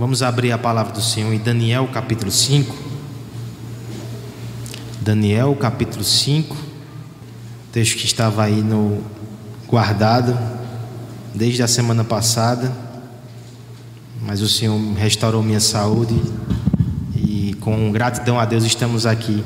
Vamos 0.00 0.22
abrir 0.22 0.50
a 0.50 0.56
palavra 0.56 0.94
do 0.94 1.02
Senhor 1.02 1.30
em 1.30 1.38
Daniel 1.38 1.86
capítulo 1.92 2.30
5. 2.30 2.74
Daniel 4.98 5.54
capítulo 5.54 6.02
5, 6.02 6.56
texto 7.70 7.98
que 7.98 8.06
estava 8.06 8.44
aí 8.44 8.62
no 8.62 9.04
guardado 9.68 10.34
desde 11.34 11.62
a 11.62 11.68
semana 11.68 12.02
passada, 12.02 12.72
mas 14.22 14.40
o 14.40 14.48
Senhor 14.48 14.80
restaurou 14.94 15.42
minha 15.42 15.60
saúde 15.60 16.18
e 17.14 17.54
com 17.60 17.92
gratidão 17.92 18.40
a 18.40 18.46
Deus 18.46 18.64
estamos 18.64 19.04
aqui 19.04 19.44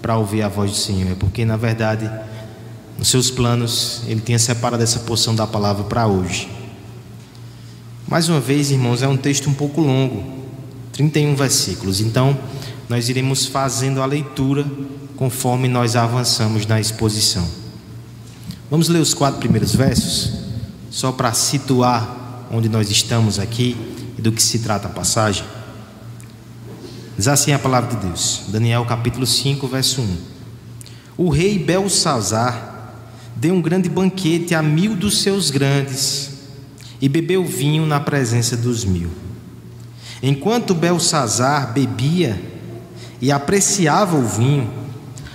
para 0.00 0.16
ouvir 0.16 0.40
a 0.40 0.48
voz 0.48 0.70
do 0.70 0.78
Senhor, 0.78 1.12
é 1.12 1.14
porque 1.14 1.44
na 1.44 1.58
verdade 1.58 2.10
nos 2.96 3.08
seus 3.08 3.30
planos 3.30 4.00
ele 4.06 4.22
tinha 4.22 4.38
separado 4.38 4.82
essa 4.82 5.00
porção 5.00 5.34
da 5.34 5.46
palavra 5.46 5.84
para 5.84 6.06
hoje. 6.06 6.59
Mais 8.10 8.28
uma 8.28 8.40
vez, 8.40 8.72
irmãos, 8.72 9.02
é 9.02 9.06
um 9.06 9.16
texto 9.16 9.48
um 9.48 9.54
pouco 9.54 9.80
longo, 9.80 10.24
31 10.92 11.36
versículos. 11.36 12.00
Então, 12.00 12.36
nós 12.88 13.08
iremos 13.08 13.46
fazendo 13.46 14.02
a 14.02 14.04
leitura 14.04 14.66
conforme 15.14 15.68
nós 15.68 15.94
avançamos 15.94 16.66
na 16.66 16.80
exposição. 16.80 17.48
Vamos 18.68 18.88
ler 18.88 18.98
os 18.98 19.14
quatro 19.14 19.38
primeiros 19.38 19.76
versos, 19.76 20.32
só 20.90 21.12
para 21.12 21.32
situar 21.32 22.48
onde 22.50 22.68
nós 22.68 22.90
estamos 22.90 23.38
aqui 23.38 23.76
e 24.18 24.20
do 24.20 24.32
que 24.32 24.42
se 24.42 24.58
trata 24.58 24.88
a 24.88 24.90
passagem. 24.90 25.44
Diz 27.16 27.28
assim 27.28 27.52
a 27.52 27.60
palavra 27.60 27.94
de 27.94 28.06
Deus, 28.06 28.42
Daniel 28.48 28.84
capítulo 28.86 29.24
5, 29.24 29.68
verso 29.68 30.00
1. 30.00 30.16
O 31.16 31.28
rei 31.28 31.60
Belsazar 31.60 32.92
deu 33.36 33.54
um 33.54 33.62
grande 33.62 33.88
banquete 33.88 34.52
a 34.52 34.60
mil 34.60 34.96
dos 34.96 35.22
seus 35.22 35.52
grandes 35.52 36.29
e 37.00 37.08
bebeu 37.08 37.44
vinho 37.44 37.86
na 37.86 37.98
presença 37.98 38.56
dos 38.56 38.84
mil. 38.84 39.10
Enquanto 40.22 40.74
Belsazar 40.74 41.72
bebia 41.72 42.40
e 43.20 43.32
apreciava 43.32 44.16
o 44.16 44.26
vinho, 44.26 44.70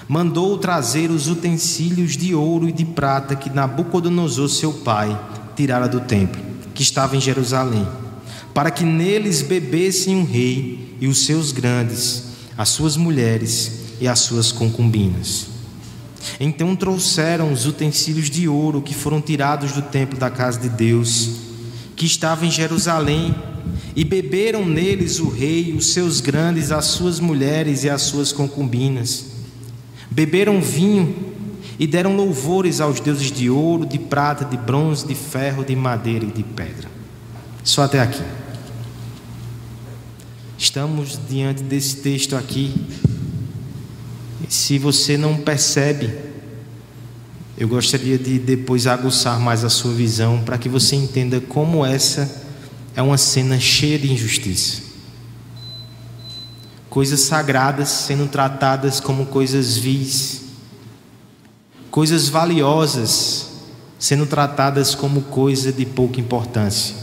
mandou 0.07 0.57
trazer 0.59 1.09
os 1.09 1.27
utensílios 1.27 2.15
de 2.15 2.35
ouro 2.35 2.69
e 2.69 2.71
de 2.71 2.85
prata 2.85 3.35
que 3.35 3.49
Nabucodonosor, 3.49 4.47
seu 4.47 4.71
pai, 4.71 5.19
tirara 5.55 5.87
do 5.87 6.01
templo, 6.01 6.39
que 6.75 6.83
estava 6.83 7.17
em 7.17 7.21
Jerusalém, 7.21 7.87
para 8.53 8.69
que 8.69 8.83
neles 8.83 9.41
bebessem 9.41 10.21
o 10.21 10.25
rei 10.25 10.95
e 11.01 11.07
os 11.07 11.25
seus 11.25 11.51
grandes, 11.51 12.25
as 12.55 12.69
suas 12.69 12.95
mulheres 12.95 13.71
e 13.99 14.07
as 14.07 14.19
suas 14.19 14.51
concubinas. 14.51 15.47
Então 16.39 16.75
trouxeram 16.75 17.51
os 17.51 17.65
utensílios 17.65 18.29
de 18.29 18.47
ouro 18.47 18.81
que 18.81 18.93
foram 18.93 19.19
tirados 19.21 19.71
do 19.71 19.81
templo 19.81 20.17
da 20.17 20.29
casa 20.29 20.59
de 20.59 20.69
Deus 20.69 21.44
que 21.95 22.05
estava 22.05 22.45
em 22.45 22.51
Jerusalém, 22.51 23.33
e 23.95 24.03
beberam 24.03 24.65
neles 24.65 25.19
o 25.19 25.29
rei, 25.29 25.73
os 25.73 25.93
seus 25.93 26.19
grandes, 26.19 26.71
as 26.71 26.85
suas 26.85 27.19
mulheres 27.19 27.83
e 27.83 27.89
as 27.89 28.01
suas 28.01 28.31
concubinas. 28.31 29.27
Beberam 30.11 30.61
vinho 30.61 31.33
e 31.79 31.87
deram 31.87 32.15
louvores 32.15 32.81
aos 32.81 32.99
deuses 32.99 33.31
de 33.31 33.49
ouro, 33.49 33.85
de 33.85 33.97
prata, 33.97 34.43
de 34.43 34.57
bronze, 34.57 35.07
de 35.07 35.15
ferro, 35.15 35.63
de 35.63 35.75
madeira 35.75 36.25
e 36.25 36.31
de 36.31 36.43
pedra. 36.43 36.89
Só 37.63 37.83
até 37.83 38.01
aqui. 38.01 38.21
Estamos 40.57 41.19
diante 41.29 41.63
desse 41.63 41.97
texto 41.97 42.35
aqui. 42.35 42.73
Se 44.49 44.77
você 44.77 45.17
não 45.17 45.37
percebe, 45.37 46.24
eu 47.57 47.67
gostaria 47.67 48.17
de 48.17 48.37
depois 48.37 48.85
aguçar 48.85 49.39
mais 49.39 49.63
a 49.63 49.69
sua 49.69 49.93
visão 49.93 50.41
para 50.43 50.57
que 50.57 50.67
você 50.67 50.95
entenda 50.95 51.39
como 51.39 51.85
essa 51.85 52.43
é 52.95 53.01
uma 53.01 53.17
cena 53.17 53.59
cheia 53.59 53.97
de 53.97 54.11
injustiça. 54.11 54.81
Coisas 56.89 57.21
sagradas 57.21 57.89
sendo 57.89 58.27
tratadas 58.27 58.99
como 58.99 59.25
coisas 59.25 59.77
vis, 59.77 60.41
coisas 61.89 62.27
valiosas 62.27 63.47
sendo 63.97 64.25
tratadas 64.25 64.93
como 64.93 65.21
coisa 65.21 65.71
de 65.71 65.85
pouca 65.85 66.19
importância. 66.19 66.95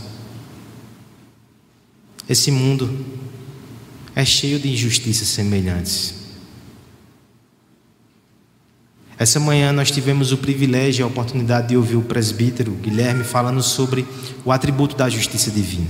Esse 2.28 2.50
mundo 2.50 3.04
é 4.14 4.24
cheio 4.24 4.58
de 4.58 4.70
injustiças 4.70 5.28
semelhantes. 5.28 6.21
Essa 9.18 9.38
manhã 9.38 9.72
nós 9.72 9.90
tivemos 9.90 10.32
o 10.32 10.38
privilégio 10.38 11.02
e 11.02 11.04
a 11.04 11.06
oportunidade 11.06 11.68
de 11.68 11.76
ouvir 11.76 11.96
o 11.96 12.02
presbítero 12.02 12.72
Guilherme 12.72 13.24
falando 13.24 13.62
sobre 13.62 14.06
o 14.44 14.50
atributo 14.50 14.96
da 14.96 15.08
justiça 15.08 15.50
divina. 15.50 15.86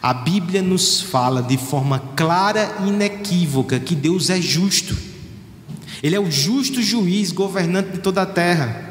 A 0.00 0.12
Bíblia 0.12 0.62
nos 0.62 1.00
fala 1.00 1.42
de 1.42 1.56
forma 1.56 1.98
clara 2.16 2.76
e 2.84 2.88
inequívoca 2.88 3.78
que 3.78 3.94
Deus 3.94 4.30
é 4.30 4.40
justo. 4.40 4.96
Ele 6.02 6.16
é 6.16 6.20
o 6.20 6.30
justo 6.30 6.82
juiz, 6.82 7.30
governante 7.30 7.92
de 7.92 7.98
toda 7.98 8.22
a 8.22 8.26
terra. 8.26 8.90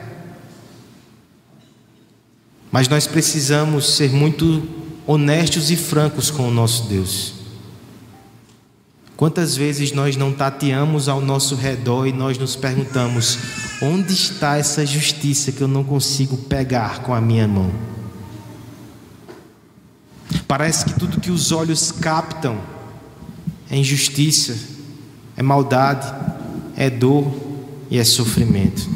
Mas 2.71 2.87
nós 2.87 3.05
precisamos 3.05 3.97
ser 3.97 4.11
muito 4.11 4.63
honestos 5.05 5.69
e 5.69 5.75
francos 5.75 6.31
com 6.31 6.47
o 6.47 6.51
nosso 6.51 6.83
Deus. 6.83 7.40
Quantas 9.21 9.55
vezes 9.55 9.91
nós 9.91 10.17
não 10.17 10.33
tateamos 10.33 11.07
ao 11.07 11.21
nosso 11.21 11.53
redor 11.53 12.07
e 12.07 12.11
nós 12.11 12.39
nos 12.39 12.55
perguntamos: 12.55 13.37
onde 13.79 14.13
está 14.13 14.57
essa 14.57 14.83
justiça 14.83 15.51
que 15.51 15.61
eu 15.61 15.67
não 15.67 15.83
consigo 15.83 16.35
pegar 16.35 17.03
com 17.03 17.13
a 17.13 17.21
minha 17.21 17.47
mão? 17.47 17.71
Parece 20.47 20.85
que 20.85 20.99
tudo 20.99 21.21
que 21.21 21.29
os 21.29 21.51
olhos 21.51 21.91
captam 21.91 22.59
é 23.69 23.77
injustiça, 23.77 24.57
é 25.37 25.43
maldade, 25.43 26.11
é 26.75 26.89
dor 26.89 27.31
e 27.91 27.99
é 27.99 28.03
sofrimento. 28.03 28.89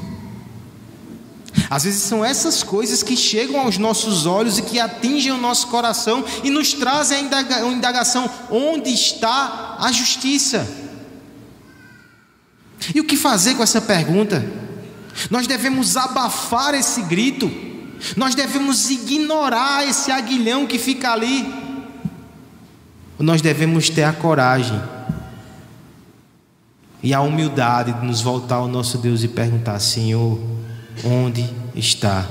Às 1.70 1.84
vezes 1.84 2.02
são 2.02 2.26
essas 2.26 2.64
coisas 2.64 3.04
que 3.04 3.16
chegam 3.16 3.60
aos 3.60 3.78
nossos 3.78 4.26
olhos 4.26 4.58
e 4.58 4.64
que 4.64 4.80
atingem 4.80 5.32
o 5.32 5.38
nosso 5.38 5.68
coração 5.68 6.26
e 6.44 6.50
nos 6.50 6.74
trazem 6.74 7.30
a 7.32 7.62
indagação: 7.68 8.28
onde 8.50 8.90
está 8.90 9.65
a 9.80 9.92
justiça? 9.92 10.68
E 12.94 13.00
o 13.00 13.04
que 13.04 13.18
fazer 13.18 13.56
com 13.56 13.64
essa 13.64 13.82
pergunta? 13.82 14.46
Nós 15.30 15.48
devemos 15.48 15.96
abafar 15.96 16.74
esse 16.76 17.02
grito, 17.04 17.50
nós 18.16 18.36
devemos 18.36 18.90
ignorar 18.90 19.88
esse 19.88 20.12
aguilhão 20.12 20.68
que 20.68 20.78
fica 20.78 21.12
ali, 21.12 21.46
nós 23.18 23.42
devemos 23.42 23.90
ter 23.90 24.04
a 24.04 24.12
coragem 24.12 24.82
e 27.02 27.14
a 27.14 27.22
humildade 27.22 27.94
de 27.94 28.06
nos 28.06 28.22
voltar 28.22 28.56
ao 28.56 28.68
nosso 28.68 28.98
Deus 28.98 29.24
e 29.24 29.28
perguntar: 29.28 29.80
Senhor, 29.80 30.40
onde 31.04 31.50
está 31.76 32.26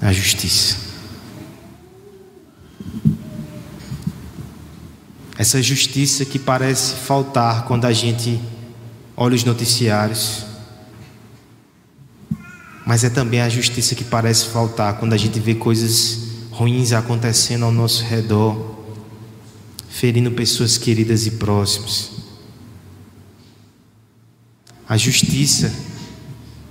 a 0.00 0.12
justiça. 0.12 0.83
Essa 5.36 5.62
justiça 5.62 6.24
que 6.24 6.38
parece 6.38 6.94
faltar 6.94 7.64
quando 7.64 7.84
a 7.84 7.92
gente 7.92 8.40
olha 9.16 9.34
os 9.34 9.44
noticiários, 9.44 10.44
mas 12.86 13.02
é 13.02 13.10
também 13.10 13.40
a 13.40 13.48
justiça 13.48 13.94
que 13.94 14.04
parece 14.04 14.46
faltar 14.46 14.98
quando 14.98 15.12
a 15.12 15.16
gente 15.16 15.40
vê 15.40 15.54
coisas 15.54 16.18
ruins 16.50 16.92
acontecendo 16.92 17.64
ao 17.64 17.72
nosso 17.72 18.04
redor, 18.04 18.76
ferindo 19.88 20.30
pessoas 20.30 20.78
queridas 20.78 21.26
e 21.26 21.32
próximas. 21.32 22.12
A 24.88 24.96
justiça 24.96 25.72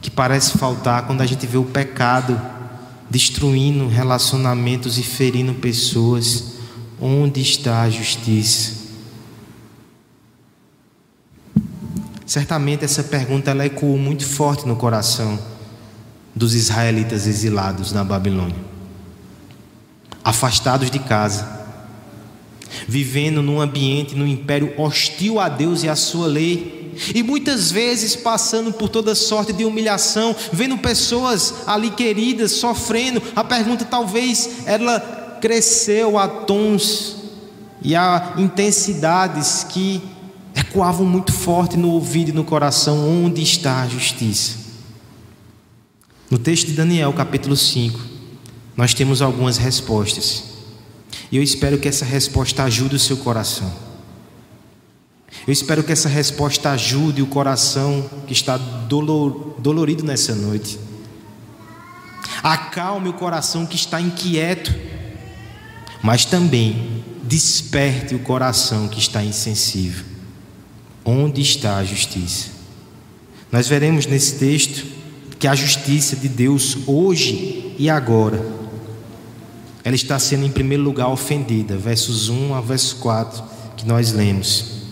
que 0.01 0.11
parece 0.11 0.57
faltar 0.57 1.07
quando 1.07 1.21
a 1.21 1.25
gente 1.25 1.47
vê 1.47 1.57
o 1.57 1.63
pecado 1.63 2.39
destruindo 3.09 3.87
relacionamentos 3.87 4.97
e 4.97 5.03
ferindo 5.03 5.53
pessoas. 5.53 6.52
Onde 7.05 7.41
está 7.41 7.81
a 7.81 7.89
justiça? 7.89 8.75
Certamente 12.25 12.85
essa 12.85 13.03
pergunta 13.03 13.51
ela 13.51 13.65
ecoou 13.65 13.97
muito 13.97 14.25
forte 14.25 14.65
no 14.65 14.77
coração 14.77 15.37
dos 16.33 16.55
israelitas 16.55 17.27
exilados 17.27 17.91
na 17.91 18.05
Babilônia, 18.05 18.55
afastados 20.23 20.89
de 20.89 20.97
casa, 20.97 21.45
vivendo 22.87 23.41
num 23.41 23.59
ambiente, 23.59 24.15
num 24.15 24.25
império 24.25 24.73
hostil 24.79 25.41
a 25.41 25.49
Deus 25.49 25.83
e 25.83 25.89
à 25.89 25.97
sua 25.97 26.27
lei 26.27 26.93
e 27.13 27.21
muitas 27.21 27.69
vezes 27.69 28.15
passando 28.15 28.71
por 28.71 28.87
toda 28.87 29.13
sorte 29.13 29.51
de 29.51 29.65
humilhação, 29.65 30.33
vendo 30.53 30.77
pessoas 30.77 31.67
ali 31.67 31.89
queridas 31.89 32.53
sofrendo. 32.53 33.21
A 33.35 33.43
pergunta 33.43 33.83
talvez 33.83 34.65
ela 34.65 35.22
cresceu 35.43 36.17
a 36.17 36.25
tons 36.25 37.17
e 37.81 37.97
a 37.97 38.35
intensidades 38.37 39.65
que 39.65 40.01
ecoavam 40.55 41.05
muito 41.05 41.33
forte 41.33 41.75
no 41.75 41.89
ouvido 41.89 42.29
e 42.29 42.31
no 42.31 42.45
coração: 42.45 43.25
onde 43.25 43.43
está 43.43 43.81
a 43.81 43.87
justiça? 43.89 44.57
No 46.31 46.37
texto 46.37 46.67
de 46.67 46.71
Daniel, 46.71 47.11
capítulo 47.11 47.57
5, 47.57 47.99
nós 48.77 48.93
temos 48.93 49.21
algumas 49.21 49.57
respostas. 49.57 50.45
E 51.29 51.35
eu 51.35 51.43
espero 51.43 51.77
que 51.77 51.89
essa 51.89 52.05
resposta 52.05 52.63
ajude 52.63 52.95
o 52.95 52.99
seu 52.99 53.17
coração. 53.17 53.69
Eu 55.45 55.51
espero 55.51 55.83
que 55.83 55.91
essa 55.91 56.07
resposta 56.07 56.71
ajude 56.71 57.21
o 57.21 57.27
coração 57.27 58.09
que 58.27 58.31
está 58.31 58.55
dolor, 58.55 59.57
dolorido 59.59 60.05
nessa 60.05 60.33
noite. 60.33 60.79
Acalme 62.41 63.09
o 63.09 63.13
coração 63.13 63.65
que 63.65 63.75
está 63.75 63.99
inquieto, 63.99 64.92
mas 66.03 66.25
também 66.25 67.01
desperte 67.23 68.13
o 68.13 68.19
coração 68.19 68.89
que 68.89 68.99
está 68.99 69.23
insensível. 69.23 70.03
Onde 71.05 71.41
está 71.41 71.77
a 71.77 71.83
justiça? 71.85 72.49
Nós 73.49 73.69
veremos 73.69 74.05
nesse 74.05 74.35
texto 74.35 74.85
que 75.39 75.47
a 75.47 75.55
justiça 75.55 76.17
de 76.17 76.27
Deus 76.27 76.77
hoje 76.85 77.73
e 77.79 77.89
agora 77.89 78.45
ela 79.83 79.95
está 79.95 80.19
sendo 80.19 80.45
em 80.45 80.51
primeiro 80.51 80.83
lugar 80.83 81.07
ofendida, 81.07 81.77
versos 81.77 82.29
1 82.29 82.53
a 82.53 82.61
verso 82.61 82.97
4 82.97 83.43
que 83.77 83.85
nós 83.85 84.11
lemos. 84.11 84.83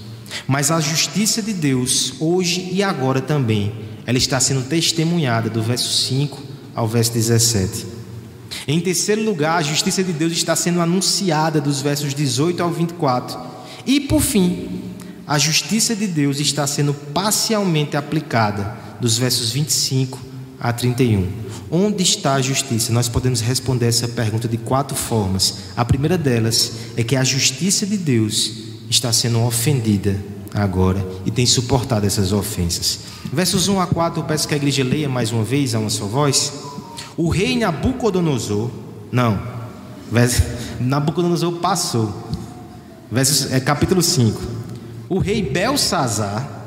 Mas 0.47 0.71
a 0.71 0.79
justiça 0.79 1.41
de 1.41 1.53
Deus 1.53 2.13
hoje 2.19 2.69
e 2.71 2.81
agora 2.81 3.21
também, 3.21 3.73
ela 4.05 4.17
está 4.17 4.39
sendo 4.39 4.63
testemunhada 4.63 5.49
do 5.49 5.61
verso 5.61 5.91
5 6.07 6.41
ao 6.73 6.87
verso 6.87 7.13
17. 7.13 7.90
Em 8.67 8.79
terceiro 8.79 9.23
lugar, 9.23 9.57
a 9.57 9.61
justiça 9.61 10.03
de 10.03 10.13
Deus 10.13 10.33
está 10.33 10.55
sendo 10.55 10.81
anunciada 10.81 11.59
dos 11.59 11.81
versos 11.81 12.13
18 12.13 12.61
ao 12.61 12.71
24. 12.71 13.39
E 13.85 13.99
por 14.01 14.21
fim, 14.21 14.81
a 15.27 15.37
justiça 15.37 15.95
de 15.95 16.07
Deus 16.07 16.39
está 16.39 16.67
sendo 16.67 16.93
parcialmente 16.93 17.97
aplicada 17.97 18.77
dos 18.99 19.17
versos 19.17 19.51
25 19.51 20.19
a 20.59 20.71
31. 20.71 21.27
Onde 21.71 22.03
está 22.03 22.35
a 22.35 22.41
justiça? 22.41 22.91
Nós 22.91 23.07
podemos 23.07 23.41
responder 23.41 23.87
essa 23.87 24.07
pergunta 24.07 24.47
de 24.47 24.57
quatro 24.57 24.95
formas. 24.95 25.55
A 25.75 25.85
primeira 25.85 26.17
delas 26.17 26.73
é 26.97 27.03
que 27.03 27.15
a 27.15 27.23
justiça 27.23 27.85
de 27.85 27.97
Deus 27.97 28.51
está 28.89 29.11
sendo 29.13 29.41
ofendida 29.41 30.19
agora 30.53 31.05
e 31.25 31.31
tem 31.31 31.45
suportado 31.45 32.05
essas 32.05 32.33
ofensas. 32.33 32.99
Versos 33.31 33.69
1 33.69 33.79
a 33.79 33.87
4, 33.87 34.19
eu 34.19 34.25
peço 34.25 34.47
que 34.47 34.53
a 34.53 34.57
igreja 34.57 34.83
leia 34.83 35.07
mais 35.07 35.31
uma 35.31 35.43
vez 35.43 35.73
a 35.73 35.79
uma 35.79 35.89
sua 35.89 36.07
voz. 36.07 36.51
O 37.17 37.29
rei 37.29 37.57
Nabucodonosor, 37.57 38.69
não, 39.11 39.39
Nabucodonosor 40.79 41.53
passou. 41.53 42.11
Versos, 43.11 43.51
é, 43.51 43.59
capítulo 43.59 44.01
5. 44.01 44.41
O 45.09 45.19
rei 45.19 45.41
Belsazar 45.41 46.60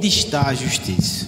Onde 0.00 0.08
está 0.08 0.46
a 0.46 0.54
justiça? 0.54 1.26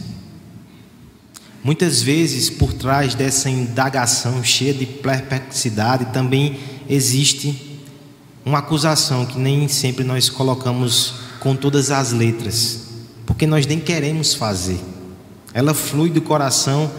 Muitas 1.63 2.01
vezes, 2.01 2.49
por 2.49 2.73
trás 2.73 3.15
dessa 3.15 3.51
indagação 3.51 4.43
cheia 4.43 4.73
de 4.73 4.87
perplexidade, 4.87 6.07
também 6.07 6.59
existe 6.89 7.83
uma 8.43 8.61
acusação 8.61 9.27
que 9.27 9.39
nem 9.39 9.69
sempre 9.69 10.03
nós 10.05 10.31
colocamos 10.31 11.17
com 11.39 11.55
todas 11.55 11.91
as 11.91 12.13
letras, 12.13 12.85
porque 13.27 13.47
nós 13.47 13.67
nem 13.67 13.79
queremos 13.79 14.33
fazer. 14.33 14.81
Ela 15.53 15.75
flui 15.75 16.09
do 16.09 16.23
coração 16.23 16.91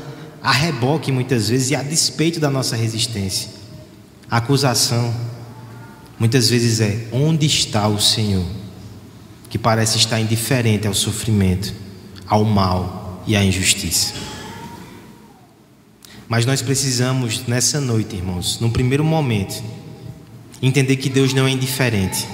a 0.43 0.51
reboque 0.51 1.11
muitas 1.11 1.49
vezes 1.49 1.71
e 1.71 1.75
a 1.75 1.81
despeito 1.81 2.39
da 2.39 2.51
nossa 2.51 2.75
resistência. 2.75 3.49
A 4.29 4.37
acusação 4.37 5.11
muitas 6.19 6.51
vezes 6.51 6.79
é: 6.81 7.07
onde 7.11 7.47
está 7.47 7.87
o 7.87 7.99
Senhor? 7.99 8.45
Que 9.53 9.59
parece 9.59 9.99
estar 9.99 10.19
indiferente 10.19 10.87
ao 10.87 10.95
sofrimento, 10.95 11.71
ao 12.25 12.43
mal 12.43 13.23
e 13.27 13.35
à 13.35 13.43
injustiça. 13.43 14.15
Mas 16.27 16.43
nós 16.43 16.63
precisamos, 16.63 17.45
nessa 17.45 17.79
noite, 17.79 18.15
irmãos, 18.15 18.59
num 18.59 18.71
primeiro 18.71 19.03
momento, 19.03 19.63
entender 20.59 20.95
que 20.95 21.07
Deus 21.07 21.35
não 21.35 21.45
é 21.45 21.51
indiferente. 21.51 22.27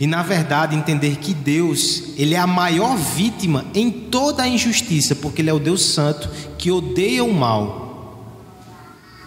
E 0.00 0.06
na 0.08 0.20
verdade 0.24 0.74
entender 0.74 1.14
que 1.18 1.32
Deus, 1.32 2.02
ele 2.16 2.34
é 2.34 2.38
a 2.38 2.46
maior 2.46 2.96
vítima 2.96 3.64
em 3.72 3.88
toda 3.88 4.42
a 4.42 4.48
injustiça, 4.48 5.14
porque 5.14 5.42
ele 5.42 5.50
é 5.50 5.54
o 5.54 5.60
Deus 5.60 5.80
santo 5.80 6.28
que 6.58 6.72
odeia 6.72 7.22
o 7.22 7.32
mal. 7.32 8.34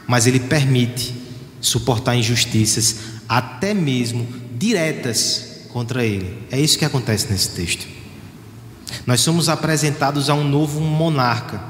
Mas 0.06 0.28
ele 0.28 0.42
permite 0.42 1.16
suportar 1.62 2.18
injustiças 2.18 2.98
até 3.30 3.74
mesmo 3.74 4.28
diretas 4.60 5.47
contra 5.78 6.04
ele. 6.04 6.36
É 6.50 6.60
isso 6.60 6.76
que 6.76 6.86
acontece 6.86 7.32
nesse 7.32 7.52
texto. 7.52 7.86
Nós 9.06 9.22
somos 9.22 9.48
apresentados 9.48 10.28
a 10.28 10.34
um 10.34 10.44
novo 10.44 10.82
monarca. 10.82 11.62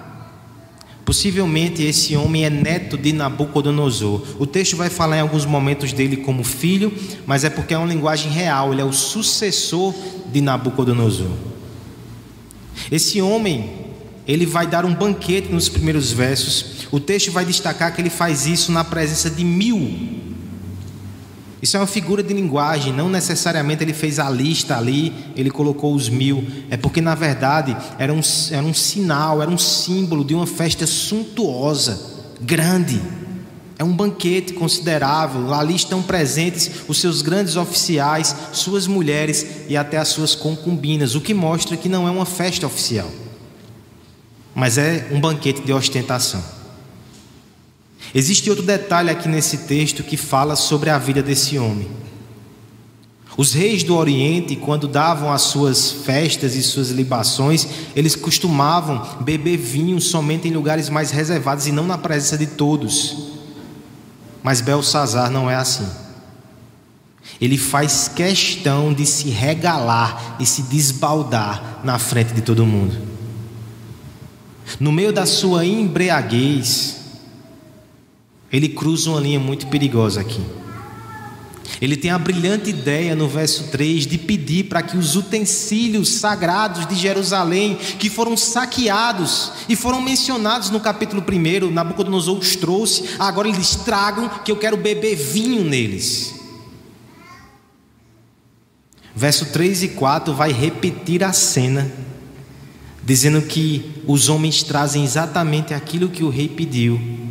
Possivelmente 1.03 1.83
esse 1.83 2.15
homem 2.15 2.45
é 2.45 2.49
neto 2.49 2.97
de 2.97 3.11
Nabucodonosor. 3.11 4.23
O 4.39 4.47
texto 4.47 4.77
vai 4.77 4.89
falar 4.89 5.17
em 5.17 5.19
alguns 5.19 5.45
momentos 5.45 5.91
dele 5.91 6.15
como 6.15 6.41
filho, 6.41 6.93
mas 7.25 7.43
é 7.43 7.49
porque 7.49 7.73
é 7.73 7.77
uma 7.77 7.85
linguagem 7.85 8.31
real, 8.31 8.71
ele 8.71 8.79
é 8.79 8.85
o 8.85 8.93
sucessor 8.93 9.93
de 10.31 10.39
Nabucodonosor. 10.39 11.31
Esse 12.89 13.21
homem, 13.21 13.71
ele 14.25 14.45
vai 14.45 14.67
dar 14.67 14.85
um 14.85 14.95
banquete 14.95 15.51
nos 15.51 15.67
primeiros 15.67 16.13
versos. 16.13 16.87
O 16.93 16.99
texto 17.01 17.29
vai 17.29 17.43
destacar 17.43 17.93
que 17.93 17.99
ele 17.99 18.09
faz 18.09 18.45
isso 18.45 18.71
na 18.71 18.85
presença 18.85 19.29
de 19.29 19.43
mil 19.43 20.26
isso 21.61 21.75
é 21.75 21.79
uma 21.79 21.87
figura 21.87 22.21
de 22.21 22.33
linguagem, 22.33 22.93
não 22.93 23.09
necessariamente 23.09 23.83
ele 23.83 23.93
fez 23.93 24.19
a 24.19 24.29
lista 24.29 24.77
ali, 24.77 25.11
ele 25.35 25.49
colocou 25.49 25.93
os 25.93 26.07
mil. 26.07 26.45
É 26.69 26.77
porque, 26.77 27.01
na 27.01 27.15
verdade, 27.15 27.75
era 27.97 28.13
um, 28.13 28.21
era 28.51 28.63
um 28.63 28.73
sinal, 28.73 29.41
era 29.41 29.49
um 29.49 29.57
símbolo 29.57 30.23
de 30.23 30.35
uma 30.35 30.45
festa 30.45 30.85
suntuosa, 30.85 31.99
grande. 32.39 33.01
É 33.79 33.83
um 33.83 33.93
banquete 33.93 34.53
considerável. 34.53 35.51
Ali 35.53 35.75
estão 35.75 36.01
presentes 36.01 36.69
os 36.87 36.99
seus 36.99 37.23
grandes 37.23 37.55
oficiais, 37.55 38.35
suas 38.53 38.85
mulheres 38.85 39.45
e 39.67 39.75
até 39.75 39.97
as 39.97 40.09
suas 40.09 40.35
concubinas, 40.35 41.15
o 41.15 41.21
que 41.21 41.33
mostra 41.33 41.75
que 41.75 41.89
não 41.89 42.07
é 42.07 42.11
uma 42.11 42.25
festa 42.25 42.67
oficial, 42.67 43.09
mas 44.53 44.77
é 44.77 45.07
um 45.11 45.19
banquete 45.19 45.61
de 45.61 45.73
ostentação. 45.73 46.56
Existe 48.13 48.49
outro 48.49 48.65
detalhe 48.65 49.09
aqui 49.09 49.27
nesse 49.27 49.59
texto 49.59 50.03
que 50.03 50.17
fala 50.17 50.55
sobre 50.55 50.89
a 50.89 50.97
vida 50.97 51.21
desse 51.21 51.57
homem. 51.57 51.87
Os 53.37 53.53
reis 53.53 53.83
do 53.83 53.95
Oriente, 53.95 54.55
quando 54.55 54.87
davam 54.87 55.31
as 55.31 55.43
suas 55.43 55.91
festas 55.91 56.55
e 56.55 56.63
suas 56.63 56.89
libações, 56.89 57.67
eles 57.95 58.15
costumavam 58.15 59.21
beber 59.21 59.57
vinho 59.57 60.01
somente 60.01 60.47
em 60.47 60.51
lugares 60.51 60.89
mais 60.89 61.11
reservados 61.11 61.67
e 61.67 61.71
não 61.71 61.85
na 61.85 61.99
presença 61.99 62.35
de 62.35 62.47
todos. 62.47 63.27
Mas 64.41 64.59
Belsazar 64.59 65.29
não 65.29 65.51
é 65.51 65.55
assim. 65.55 65.87
Ele 67.39 67.59
faz 67.59 68.07
questão 68.07 68.91
de 68.91 69.05
se 69.05 69.29
regalar 69.29 70.37
e 70.39 70.45
se 70.45 70.63
desbaldar 70.63 71.81
na 71.83 71.99
frente 71.99 72.33
de 72.33 72.41
todo 72.41 72.65
mundo. 72.65 72.97
No 74.79 74.91
meio 74.91 75.13
da 75.13 75.27
sua 75.27 75.63
embriaguez, 75.63 76.96
ele 78.51 78.69
cruza 78.69 79.09
uma 79.09 79.19
linha 79.19 79.39
muito 79.39 79.67
perigosa 79.67 80.21
aqui. 80.21 80.41
Ele 81.79 81.95
tem 81.95 82.09
a 82.09 82.17
brilhante 82.17 82.69
ideia 82.69 83.15
no 83.15 83.27
verso 83.27 83.65
3 83.65 84.07
de 84.07 84.17
pedir 84.17 84.63
para 84.63 84.81
que 84.81 84.97
os 84.97 85.15
utensílios 85.15 86.13
sagrados 86.13 86.87
de 86.87 86.95
Jerusalém, 86.95 87.75
que 87.99 88.09
foram 88.09 88.35
saqueados 88.35 89.51
e 89.69 89.75
foram 89.75 90.01
mencionados 90.01 90.69
no 90.69 90.79
capítulo 90.79 91.23
1, 91.23 91.69
Nabucodonosor 91.71 92.39
os 92.39 92.55
trouxe, 92.55 93.03
agora 93.19 93.47
eles 93.47 93.75
tragam 93.75 94.29
que 94.43 94.51
eu 94.51 94.55
quero 94.55 94.77
beber 94.77 95.15
vinho 95.15 95.63
neles. 95.63 96.33
Verso 99.15 99.47
3 99.47 99.83
e 99.83 99.87
4 99.89 100.33
vai 100.33 100.51
repetir 100.51 101.23
a 101.23 101.33
cena, 101.33 101.91
dizendo 103.03 103.41
que 103.41 104.01
os 104.07 104.29
homens 104.29 104.63
trazem 104.63 105.03
exatamente 105.03 105.73
aquilo 105.73 106.09
que 106.09 106.23
o 106.23 106.29
rei 106.29 106.47
pediu. 106.47 107.26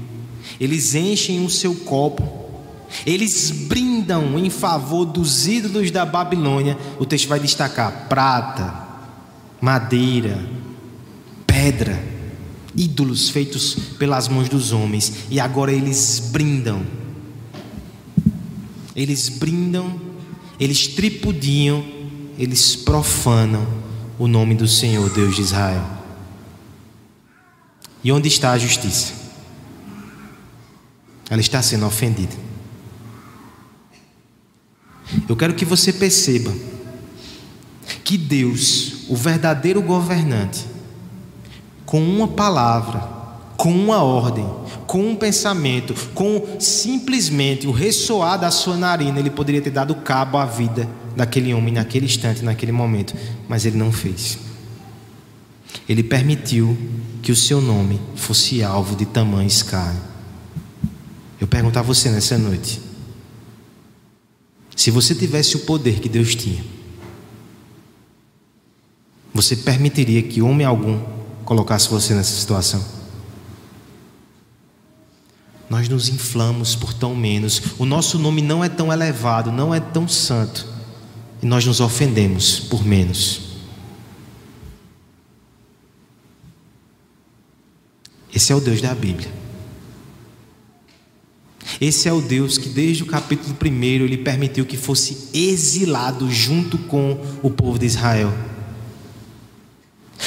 Eles 0.60 0.94
enchem 0.94 1.44
o 1.44 1.50
seu 1.50 1.74
copo 1.74 2.46
eles 3.04 3.50
brindam 3.50 4.38
em 4.38 4.50
favor 4.50 5.04
dos 5.04 5.46
ídolos 5.46 5.90
da 5.90 6.04
Babilônia. 6.04 6.78
O 6.98 7.06
texto 7.06 7.28
vai 7.28 7.40
destacar 7.40 8.06
prata, 8.08 8.72
madeira, 9.60 10.38
pedra, 11.46 12.02
ídolos 12.74 13.28
feitos 13.28 13.74
pelas 13.98 14.28
mãos 14.28 14.48
dos 14.48 14.72
homens. 14.72 15.24
E 15.30 15.40
agora 15.40 15.72
eles 15.72 16.30
brindam. 16.30 16.82
Eles 18.94 19.28
brindam, 19.28 20.00
eles 20.58 20.86
tripudiam, 20.86 21.84
eles 22.38 22.74
profanam 22.76 23.66
o 24.18 24.26
nome 24.26 24.54
do 24.54 24.66
Senhor, 24.66 25.10
Deus 25.10 25.36
de 25.36 25.42
Israel. 25.42 25.84
E 28.02 28.10
onde 28.10 28.28
está 28.28 28.52
a 28.52 28.58
justiça? 28.58 29.25
Ela 31.28 31.40
está 31.40 31.60
sendo 31.62 31.86
ofendida. 31.86 32.34
Eu 35.28 35.36
quero 35.36 35.54
que 35.54 35.64
você 35.64 35.92
perceba 35.92 36.52
que 38.04 38.16
Deus, 38.16 39.08
o 39.08 39.16
verdadeiro 39.16 39.82
governante, 39.82 40.64
com 41.84 42.00
uma 42.02 42.28
palavra, 42.28 43.00
com 43.56 43.70
uma 43.70 44.02
ordem, 44.02 44.46
com 44.86 45.10
um 45.10 45.16
pensamento, 45.16 45.94
com 46.14 46.56
simplesmente 46.60 47.66
o 47.66 47.72
ressoar 47.72 48.38
da 48.38 48.50
sua 48.50 48.76
narina, 48.76 49.18
ele 49.18 49.30
poderia 49.30 49.62
ter 49.62 49.70
dado 49.70 49.94
cabo 49.96 50.38
à 50.38 50.44
vida 50.44 50.88
daquele 51.16 51.54
homem 51.54 51.72
naquele 51.72 52.04
instante, 52.04 52.44
naquele 52.44 52.72
momento, 52.72 53.14
mas 53.48 53.64
ele 53.64 53.78
não 53.78 53.90
fez. 53.90 54.38
Ele 55.88 56.02
permitiu 56.02 56.76
que 57.22 57.32
o 57.32 57.36
seu 57.36 57.60
nome 57.60 58.00
fosse 58.14 58.62
alvo 58.62 58.94
de 58.94 59.06
tamanho 59.06 59.46
escárnio. 59.46 60.15
Eu 61.40 61.46
pergunto 61.46 61.78
a 61.78 61.82
você 61.82 62.10
nessa 62.10 62.38
noite: 62.38 62.80
se 64.74 64.90
você 64.90 65.14
tivesse 65.14 65.56
o 65.56 65.60
poder 65.60 66.00
que 66.00 66.08
Deus 66.08 66.34
tinha, 66.34 66.64
você 69.32 69.56
permitiria 69.56 70.22
que 70.22 70.40
homem 70.40 70.66
algum 70.66 70.98
colocasse 71.44 71.88
você 71.88 72.14
nessa 72.14 72.34
situação? 72.34 72.84
Nós 75.68 75.88
nos 75.88 76.08
inflamos 76.08 76.76
por 76.76 76.94
tão 76.94 77.14
menos, 77.14 77.60
o 77.78 77.84
nosso 77.84 78.18
nome 78.18 78.40
não 78.40 78.62
é 78.62 78.68
tão 78.68 78.92
elevado, 78.92 79.50
não 79.50 79.74
é 79.74 79.80
tão 79.80 80.06
santo, 80.06 80.66
e 81.42 81.46
nós 81.46 81.66
nos 81.66 81.80
ofendemos 81.80 82.60
por 82.60 82.84
menos. 82.84 83.42
Esse 88.32 88.52
é 88.52 88.54
o 88.54 88.60
Deus 88.60 88.80
da 88.80 88.94
Bíblia. 88.94 89.45
Esse 91.80 92.08
é 92.08 92.12
o 92.12 92.20
Deus 92.20 92.56
que, 92.56 92.68
desde 92.68 93.02
o 93.02 93.06
capítulo 93.06 93.54
1, 93.62 93.84
ele 93.84 94.16
permitiu 94.16 94.64
que 94.64 94.76
fosse 94.76 95.28
exilado 95.34 96.30
junto 96.30 96.78
com 96.78 97.20
o 97.42 97.50
povo 97.50 97.78
de 97.78 97.86
Israel. 97.86 98.32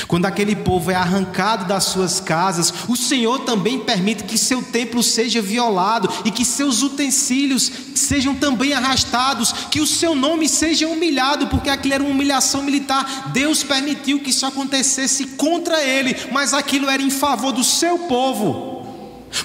Quando 0.08 0.26
aquele 0.26 0.56
povo 0.56 0.92
é 0.92 0.96
arrancado 0.96 1.66
das 1.66 1.86
suas 1.86 2.20
casas, 2.20 2.74
o 2.88 2.96
Senhor 2.96 3.40
também 3.40 3.80
permite 3.80 4.24
que 4.24 4.38
seu 4.38 4.62
templo 4.62 5.02
seja 5.02 5.42
violado 5.42 6.10
e 6.24 6.32
que 6.32 6.46
seus 6.46 6.82
utensílios 6.82 7.72
sejam 7.96 8.36
também 8.36 8.74
arrastados, 8.74 9.52
que 9.72 9.82
o 9.82 9.88
seu 9.88 10.16
nome 10.16 10.48
seja 10.48 10.88
humilhado, 10.88 11.48
porque 11.48 11.70
aquilo 11.70 11.96
era 11.96 12.04
uma 12.04 12.12
humilhação 12.12 12.64
militar. 12.64 13.32
Deus 13.32 13.64
permitiu 13.64 14.20
que 14.20 14.30
isso 14.30 14.46
acontecesse 14.46 15.26
contra 15.26 15.84
ele, 15.84 16.16
mas 16.32 16.54
aquilo 16.54 16.90
era 16.90 17.02
em 17.02 17.10
favor 17.10 17.52
do 17.52 17.64
seu 17.64 18.00
povo. 18.00 18.79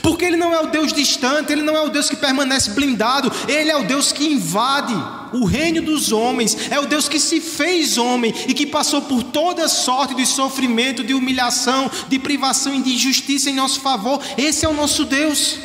Porque 0.03 0.25
Ele 0.25 0.37
não 0.37 0.53
é 0.53 0.61
o 0.61 0.67
Deus 0.67 0.93
distante, 0.93 1.53
Ele 1.53 1.62
não 1.62 1.76
é 1.76 1.83
o 1.83 1.88
Deus 1.88 2.09
que 2.09 2.17
permanece 2.17 2.71
blindado, 2.71 3.31
Ele 3.49 3.71
é 3.71 3.76
o 3.76 3.85
Deus 3.85 4.12
que 4.12 4.25
invade 4.25 4.95
o 5.33 5.45
reino 5.45 5.83
dos 5.83 6.12
homens, 6.12 6.57
é 6.71 6.79
o 6.79 6.87
Deus 6.87 7.09
que 7.09 7.19
se 7.19 7.41
fez 7.41 7.99
homem 7.99 8.33
e 8.49 8.55
que 8.55 8.67
passou 8.67 9.03
por 9.03 9.23
toda 9.23 9.69
sorte 9.69 10.14
de 10.14 10.25
sofrimento, 10.25 11.05
de 11.05 11.12
humilhação, 11.12 11.91
de 12.09 12.19
privação 12.19 12.75
e 12.75 12.83
de 12.83 12.95
injustiça 12.95 13.50
em 13.50 13.55
nosso 13.55 13.81
favor. 13.81 14.21
Esse 14.38 14.64
é 14.64 14.69
o 14.69 14.75
nosso 14.75 15.05
Deus. 15.05 15.59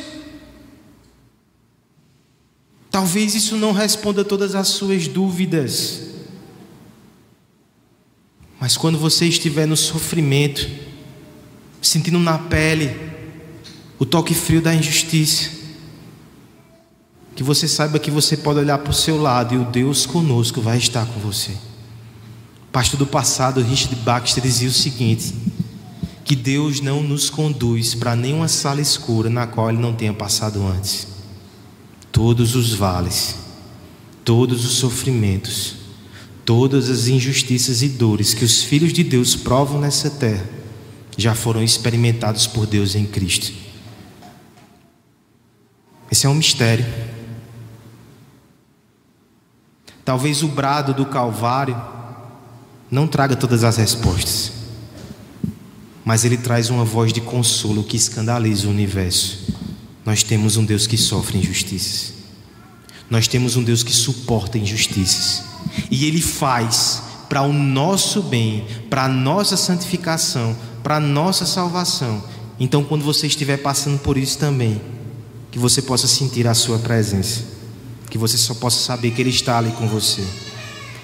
Talvez 2.90 3.34
isso 3.34 3.56
não 3.56 3.72
responda 3.72 4.24
todas 4.24 4.54
as 4.54 4.68
suas 4.68 5.06
dúvidas, 5.06 6.02
mas 8.58 8.76
quando 8.76 8.98
você 8.98 9.26
estiver 9.26 9.66
no 9.66 9.76
sofrimento, 9.76 10.68
sentindo 11.80 12.18
na 12.18 12.36
pele, 12.36 13.09
o 14.00 14.06
toque 14.06 14.34
frio 14.34 14.62
da 14.62 14.74
injustiça. 14.74 15.50
Que 17.36 17.42
você 17.42 17.68
saiba 17.68 17.98
que 17.98 18.10
você 18.10 18.34
pode 18.34 18.58
olhar 18.58 18.78
para 18.78 18.90
o 18.90 18.94
seu 18.94 19.20
lado 19.20 19.54
e 19.54 19.58
o 19.58 19.64
Deus 19.64 20.06
conosco 20.06 20.60
vai 20.60 20.78
estar 20.78 21.04
com 21.04 21.20
você. 21.20 21.52
O 21.52 22.72
pastor 22.72 22.98
do 22.98 23.06
passado, 23.06 23.60
Richard 23.60 23.94
Baxter, 23.96 24.42
dizia 24.42 24.70
o 24.70 24.72
seguinte: 24.72 25.34
que 26.24 26.34
Deus 26.34 26.80
não 26.80 27.02
nos 27.02 27.28
conduz 27.28 27.94
para 27.94 28.16
nenhuma 28.16 28.48
sala 28.48 28.80
escura 28.80 29.28
na 29.28 29.46
qual 29.46 29.68
Ele 29.68 29.78
não 29.78 29.92
tenha 29.92 30.14
passado 30.14 30.66
antes. 30.66 31.06
Todos 32.10 32.56
os 32.56 32.72
vales, 32.72 33.36
todos 34.24 34.64
os 34.64 34.72
sofrimentos, 34.72 35.74
todas 36.44 36.88
as 36.88 37.06
injustiças 37.06 37.82
e 37.82 37.88
dores 37.88 38.32
que 38.32 38.44
os 38.44 38.62
filhos 38.62 38.94
de 38.94 39.04
Deus 39.04 39.36
provam 39.36 39.78
nessa 39.78 40.08
terra 40.08 40.48
já 41.18 41.34
foram 41.34 41.62
experimentados 41.62 42.46
por 42.46 42.66
Deus 42.66 42.94
em 42.94 43.04
Cristo. 43.04 43.69
Esse 46.10 46.26
é 46.26 46.28
um 46.28 46.34
mistério. 46.34 46.84
Talvez 50.04 50.42
o 50.42 50.48
brado 50.48 50.92
do 50.92 51.06
Calvário 51.06 51.80
não 52.90 53.06
traga 53.06 53.36
todas 53.36 53.62
as 53.62 53.76
respostas, 53.76 54.52
mas 56.04 56.24
ele 56.24 56.36
traz 56.36 56.68
uma 56.68 56.84
voz 56.84 57.12
de 57.12 57.20
consolo 57.20 57.84
que 57.84 57.96
escandaliza 57.96 58.66
o 58.66 58.70
universo. 58.70 59.54
Nós 60.04 60.24
temos 60.24 60.56
um 60.56 60.64
Deus 60.64 60.86
que 60.86 60.96
sofre 60.96 61.38
injustiças, 61.38 62.14
nós 63.08 63.28
temos 63.28 63.54
um 63.54 63.62
Deus 63.62 63.84
que 63.84 63.92
suporta 63.92 64.58
injustiças, 64.58 65.44
e 65.90 66.06
Ele 66.06 66.20
faz 66.20 67.02
para 67.28 67.42
o 67.42 67.52
nosso 67.52 68.22
bem, 68.22 68.66
para 68.88 69.04
a 69.04 69.08
nossa 69.08 69.56
santificação, 69.56 70.56
para 70.82 70.96
a 70.96 71.00
nossa 71.00 71.46
salvação. 71.46 72.24
Então, 72.58 72.82
quando 72.82 73.04
você 73.04 73.28
estiver 73.28 73.58
passando 73.58 74.00
por 74.00 74.18
isso 74.18 74.36
também, 74.36 74.80
que 75.50 75.58
você 75.58 75.82
possa 75.82 76.06
sentir 76.06 76.46
a 76.46 76.54
sua 76.54 76.78
presença, 76.78 77.42
que 78.08 78.16
você 78.16 78.36
só 78.36 78.54
possa 78.54 78.78
saber 78.80 79.10
que 79.10 79.20
Ele 79.20 79.30
está 79.30 79.58
ali 79.58 79.70
com 79.72 79.88
você. 79.88 80.24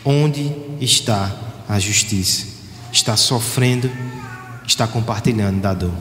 Onde 0.04 0.52
está 0.80 1.34
a 1.68 1.78
justiça? 1.78 2.46
Está 2.92 3.16
sofrendo, 3.16 3.90
está 4.66 4.86
compartilhando 4.86 5.60
da 5.60 5.74
dor. 5.74 5.94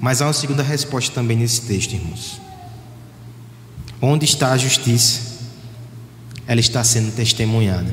Mas 0.00 0.20
há 0.20 0.26
uma 0.26 0.32
segunda 0.32 0.62
resposta 0.62 1.14
também 1.14 1.36
nesse 1.36 1.62
texto, 1.62 1.94
irmãos. 1.94 2.40
Onde 4.00 4.24
está 4.24 4.52
a 4.52 4.58
justiça? 4.58 5.36
Ela 6.46 6.60
está 6.60 6.84
sendo 6.84 7.14
testemunhada. 7.14 7.92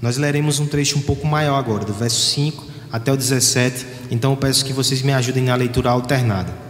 Nós 0.00 0.16
leremos 0.16 0.58
um 0.58 0.66
trecho 0.66 0.98
um 0.98 1.02
pouco 1.02 1.26
maior 1.26 1.56
agora, 1.56 1.84
do 1.84 1.92
verso 1.92 2.34
5 2.34 2.64
até 2.90 3.12
o 3.12 3.16
17. 3.16 3.86
Então 4.10 4.32
eu 4.32 4.36
peço 4.36 4.64
que 4.64 4.72
vocês 4.72 5.02
me 5.02 5.12
ajudem 5.12 5.44
na 5.44 5.54
leitura 5.54 5.90
alternada. 5.90 6.63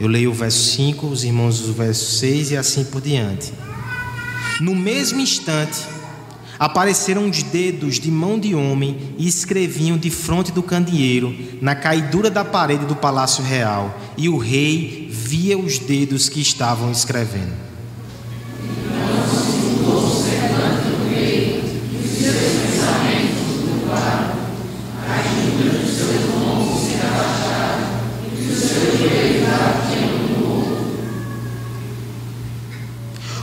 Eu 0.00 0.08
leio 0.08 0.30
o 0.30 0.34
verso 0.34 0.76
5, 0.76 1.06
os 1.08 1.24
irmãos 1.24 1.60
o 1.68 1.74
verso 1.74 2.18
6 2.18 2.52
e 2.52 2.56
assim 2.56 2.84
por 2.84 3.02
diante. 3.02 3.52
No 4.58 4.74
mesmo 4.74 5.20
instante, 5.20 5.78
apareceram 6.58 7.28
os 7.28 7.42
dedos 7.42 8.00
de 8.00 8.10
mão 8.10 8.38
de 8.38 8.54
homem 8.54 9.14
e 9.18 9.28
escreviam 9.28 9.98
de 9.98 10.08
fronte 10.10 10.52
do 10.52 10.62
candeeiro, 10.62 11.36
na 11.60 11.74
caidura 11.74 12.30
da 12.30 12.42
parede 12.42 12.86
do 12.86 12.96
palácio 12.96 13.44
real, 13.44 14.00
e 14.16 14.26
o 14.26 14.38
rei 14.38 15.06
via 15.10 15.58
os 15.58 15.78
dedos 15.78 16.30
que 16.30 16.40
estavam 16.40 16.90
escrevendo. 16.90 17.69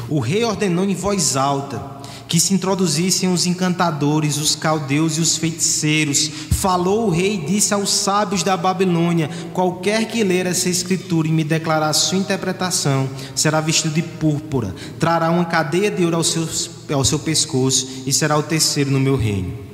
O 0.10 0.20
rei 0.20 0.44
ordenou 0.44 0.86
em 0.86 0.96
voz 0.96 1.36
alta 1.36 1.98
que 2.28 2.40
se 2.40 2.54
introduzissem 2.54 3.32
os 3.32 3.46
encantadores, 3.46 4.38
os 4.38 4.56
caldeus 4.56 5.18
e 5.18 5.22
os 5.22 5.38
feiticeiros. 5.38 6.30
Falou 6.52 7.08
o 7.08 7.10
rei 7.10 7.36
e 7.36 7.46
disse 7.46 7.74
aos 7.74 7.90
sábios 7.90 8.44
da 8.44 8.58
Babilônia: 8.58 9.30
Qualquer 9.54 10.08
que 10.08 10.24
ler 10.24 10.46
essa 10.46 10.70
escritura 10.70 11.28
e 11.28 11.32
me 11.32 11.44
declarar 11.44 11.94
sua 11.94 12.18
interpretação, 12.18 13.10
será 13.34 13.62
vestido 13.62 13.94
de 13.94 14.02
púrpura, 14.02 14.76
trará 15.00 15.30
uma 15.32 15.46
cadeia 15.46 15.90
de 15.90 16.04
ouro 16.04 16.18
ao 16.18 16.24
seu, 16.24 16.48
ao 16.94 17.06
seu 17.06 17.20
pescoço 17.20 18.04
e 18.06 18.14
será 18.14 18.38
o 18.38 18.44
terceiro 18.44 18.92
no 18.92 19.00
meu 19.00 19.16
reino. 19.16 19.67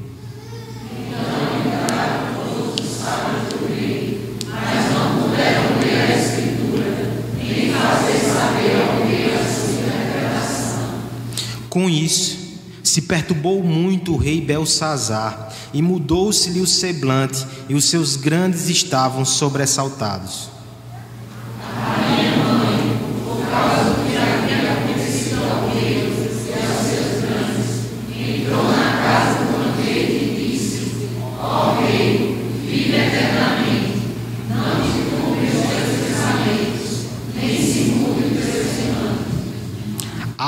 Com 11.73 11.89
isso, 11.89 12.37
se 12.83 13.01
perturbou 13.01 13.63
muito 13.63 14.13
o 14.13 14.15
rei 14.15 14.39
Belsazar, 14.39 15.51
e 15.73 15.81
mudou-se-lhe 15.81 16.61
o 16.61 16.67
semblante, 16.67 17.47
e 17.67 17.73
os 17.73 17.85
seus 17.85 18.15
grandes 18.15 18.69
estavam 18.69 19.25
sobressaltados. 19.25 20.49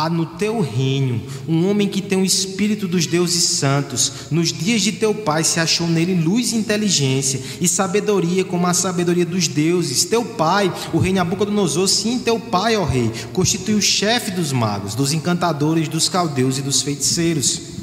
Há 0.06 0.10
no 0.10 0.26
teu 0.26 0.62
reino 0.62 1.22
um 1.48 1.68
homem 1.68 1.88
que 1.88 2.02
tem 2.02 2.22
o 2.22 2.26
espírito 2.26 2.88
dos 2.88 3.08
deuses 3.08 3.44
santos. 3.44 4.12
Nos 4.32 4.54
dias 4.54 4.82
de 4.82 4.92
teu 4.92 5.14
pai 5.14 5.44
se 5.44 5.60
achou 5.60 5.88
nele 5.88 6.14
luz 6.14 6.52
e 6.52 6.56
inteligência 6.56 7.42
e 7.60 7.68
sabedoria 7.68 8.44
como 8.44 8.68
a 8.68 8.74
sabedoria 8.74 9.26
dos 9.26 9.48
deuses. 9.48 10.06
Teu 10.06 10.24
pai, 10.24 10.72
o 10.94 10.98
rei 10.98 11.14
Nabucodonosor, 11.14 11.88
sim, 11.88 12.20
teu 12.20 12.40
pai, 12.40 12.76
ó 12.76 12.84
rei, 12.84 13.12
constituiu 13.34 13.78
o 13.78 13.82
chefe 13.82 14.32
dos 14.32 14.52
magos, 14.52 14.96
dos 14.96 15.14
encantadores, 15.14 15.88
dos 15.88 16.08
caldeus 16.08 16.58
e 16.58 16.62
dos 16.62 16.82
feiticeiros. 16.82 17.75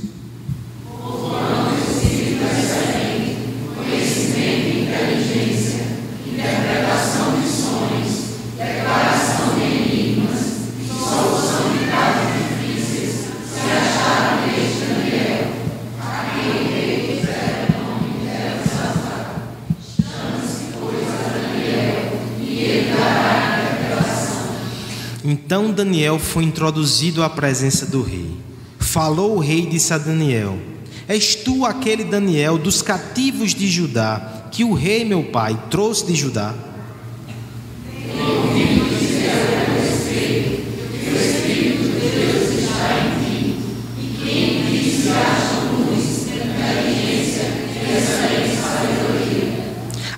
Daniel 25.92 26.18
foi 26.18 26.44
introduzido 26.44 27.22
à 27.22 27.28
presença 27.28 27.84
do 27.84 28.00
rei. 28.00 28.30
Falou 28.78 29.36
o 29.36 29.38
rei 29.38 29.64
e 29.64 29.66
disse 29.66 29.92
a 29.92 29.98
Daniel: 29.98 30.58
És 31.06 31.34
tu 31.34 31.66
aquele 31.66 32.02
Daniel 32.02 32.56
dos 32.56 32.80
cativos 32.80 33.54
de 33.54 33.68
Judá, 33.68 34.48
que 34.50 34.64
o 34.64 34.72
rei 34.72 35.04
meu 35.04 35.24
pai 35.24 35.54
trouxe 35.68 36.06
de 36.06 36.14
Judá? 36.14 36.54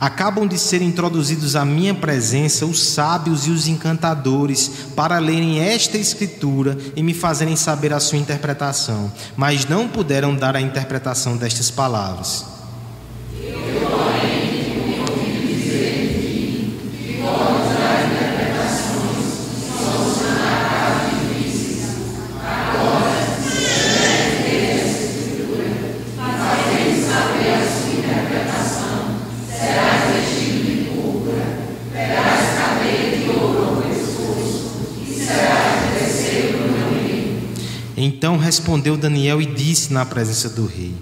Acabam 0.05 0.47
de 0.47 0.59
ser 0.59 0.83
introduzidos 0.83 1.57
à 1.57 1.65
minha 1.65 1.95
presença 1.95 2.67
os 2.67 2.79
sábios 2.79 3.47
e 3.47 3.51
os 3.51 3.67
encantadores 3.67 4.71
para 4.95 5.19
lerem 5.19 5.61
esta 5.61 5.97
escritura 5.97 6.77
e 6.95 7.03
me 7.03 7.15
fazerem 7.15 7.57
saber 7.57 7.91
a 7.91 7.99
sua 7.99 8.19
interpretação, 8.19 9.11
mas 9.35 9.65
não 9.65 9.89
puderam 9.89 10.37
dar 10.37 10.57
a 10.57 10.61
interpretação 10.61 11.39
destas 11.39 11.71
palavras. 11.71 12.54
Respondeu 38.55 38.97
Daniel 38.97 39.43
e 39.43 39.47
disse 39.47 39.93
na 39.93 40.07
presença 40.07 40.49
do 40.49 40.65
rei: 40.65 40.95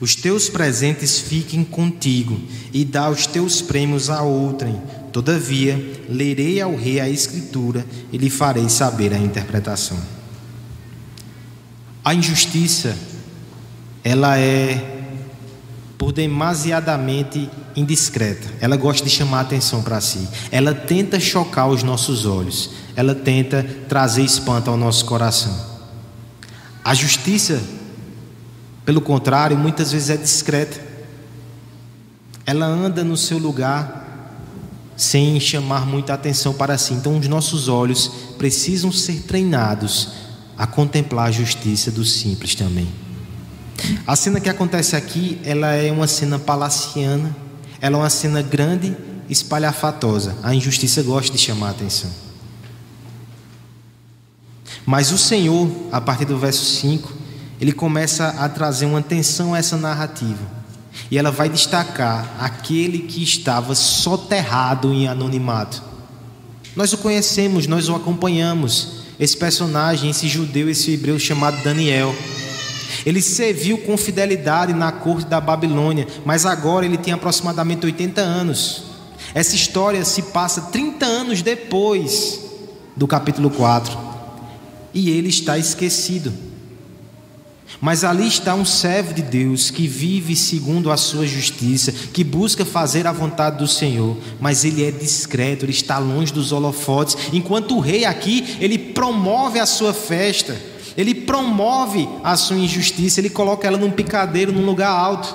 Os 0.00 0.14
teus 0.14 0.48
presentes 0.48 1.18
fiquem 1.18 1.64
contigo, 1.64 2.40
e 2.72 2.84
dá 2.84 3.10
os 3.10 3.26
teus 3.26 3.60
prêmios 3.60 4.08
a 4.08 4.22
outrem. 4.22 4.80
Todavia, 5.12 6.04
lerei 6.08 6.60
ao 6.60 6.76
rei 6.76 7.00
a 7.00 7.08
escritura 7.08 7.84
e 8.12 8.16
lhe 8.16 8.30
farei 8.30 8.68
saber 8.68 9.12
a 9.12 9.18
interpretação. 9.18 9.98
A 12.04 12.14
injustiça, 12.14 12.96
ela 14.04 14.38
é 14.38 14.98
por 15.98 16.12
demasiadamente 16.12 17.50
indiscreta. 17.74 18.48
Ela 18.60 18.76
gosta 18.76 19.04
de 19.04 19.10
chamar 19.10 19.38
a 19.38 19.42
atenção 19.42 19.82
para 19.82 20.00
si. 20.00 20.28
Ela 20.52 20.72
tenta 20.72 21.18
chocar 21.18 21.68
os 21.68 21.82
nossos 21.82 22.24
olhos. 22.24 22.70
Ela 22.94 23.14
tenta 23.16 23.64
trazer 23.88 24.22
espanto 24.22 24.70
ao 24.70 24.76
nosso 24.76 25.04
coração. 25.04 25.69
A 26.84 26.94
justiça, 26.94 27.62
pelo 28.84 29.00
contrário, 29.00 29.56
muitas 29.56 29.92
vezes 29.92 30.10
é 30.10 30.16
discreta. 30.16 30.80
Ela 32.46 32.66
anda 32.66 33.04
no 33.04 33.16
seu 33.16 33.38
lugar 33.38 34.00
sem 34.96 35.40
chamar 35.40 35.86
muita 35.86 36.12
atenção 36.12 36.52
para 36.52 36.76
si. 36.76 36.92
Então, 36.92 37.18
os 37.18 37.26
nossos 37.28 37.68
olhos 37.68 38.10
precisam 38.36 38.92
ser 38.92 39.22
treinados 39.22 40.08
a 40.58 40.66
contemplar 40.66 41.28
a 41.28 41.32
justiça 41.32 41.90
dos 41.90 42.12
simples 42.12 42.54
também. 42.54 42.88
A 44.06 44.14
cena 44.14 44.40
que 44.40 44.48
acontece 44.48 44.94
aqui, 44.94 45.40
ela 45.42 45.72
é 45.72 45.90
uma 45.90 46.06
cena 46.06 46.38
palaciana, 46.38 47.34
ela 47.80 47.96
é 47.96 48.00
uma 48.00 48.10
cena 48.10 48.42
grande, 48.42 48.94
espalhafatosa. 49.28 50.36
A 50.42 50.54
injustiça 50.54 51.02
gosta 51.02 51.34
de 51.34 51.38
chamar 51.42 51.68
a 51.68 51.70
atenção. 51.70 52.10
Mas 54.90 55.12
o 55.12 55.18
Senhor, 55.18 55.70
a 55.92 56.00
partir 56.00 56.24
do 56.24 56.36
verso 56.36 56.64
5, 56.64 57.12
ele 57.60 57.70
começa 57.70 58.26
a 58.26 58.48
trazer 58.48 58.86
uma 58.86 58.98
atenção 58.98 59.54
a 59.54 59.58
essa 59.58 59.76
narrativa. 59.76 60.40
E 61.08 61.16
ela 61.16 61.30
vai 61.30 61.48
destacar 61.48 62.28
aquele 62.40 62.98
que 62.98 63.22
estava 63.22 63.76
soterrado 63.76 64.92
em 64.92 65.06
anonimato. 65.06 65.80
Nós 66.74 66.92
o 66.92 66.98
conhecemos, 66.98 67.68
nós 67.68 67.88
o 67.88 67.94
acompanhamos. 67.94 69.04
Esse 69.20 69.36
personagem, 69.36 70.10
esse 70.10 70.26
judeu, 70.26 70.68
esse 70.68 70.90
hebreu 70.90 71.20
chamado 71.20 71.62
Daniel. 71.62 72.12
Ele 73.06 73.22
serviu 73.22 73.78
com 73.78 73.96
fidelidade 73.96 74.72
na 74.72 74.90
corte 74.90 75.28
da 75.28 75.40
Babilônia, 75.40 76.08
mas 76.24 76.44
agora 76.44 76.84
ele 76.84 76.98
tem 76.98 77.14
aproximadamente 77.14 77.86
80 77.86 78.20
anos. 78.20 78.82
Essa 79.32 79.54
história 79.54 80.04
se 80.04 80.20
passa 80.20 80.62
30 80.62 81.06
anos 81.06 81.42
depois 81.42 82.40
do 82.96 83.06
capítulo 83.06 83.50
4 83.50 84.09
e 84.92 85.10
ele 85.10 85.28
está 85.28 85.58
esquecido. 85.58 86.32
Mas 87.80 88.04
ali 88.04 88.26
está 88.26 88.54
um 88.54 88.64
servo 88.64 89.14
de 89.14 89.22
Deus 89.22 89.70
que 89.70 89.86
vive 89.86 90.36
segundo 90.36 90.90
a 90.90 90.96
sua 90.96 91.26
justiça, 91.26 91.92
que 91.92 92.24
busca 92.24 92.64
fazer 92.64 93.06
a 93.06 93.12
vontade 93.12 93.58
do 93.58 93.66
Senhor, 93.66 94.16
mas 94.40 94.64
ele 94.64 94.84
é 94.84 94.90
discreto, 94.90 95.64
ele 95.64 95.72
está 95.72 95.98
longe 95.98 96.32
dos 96.32 96.52
holofotes, 96.52 97.16
enquanto 97.32 97.76
o 97.76 97.80
rei 97.80 98.04
aqui, 98.04 98.56
ele 98.60 98.76
promove 98.76 99.58
a 99.58 99.66
sua 99.66 99.94
festa, 99.94 100.60
ele 100.96 101.14
promove 101.14 102.08
a 102.22 102.36
sua 102.36 102.56
injustiça, 102.56 103.20
ele 103.20 103.30
coloca 103.30 103.66
ela 103.66 103.78
num 103.78 103.90
picadeiro, 103.90 104.52
num 104.52 104.66
lugar 104.66 104.90
alto. 104.90 105.34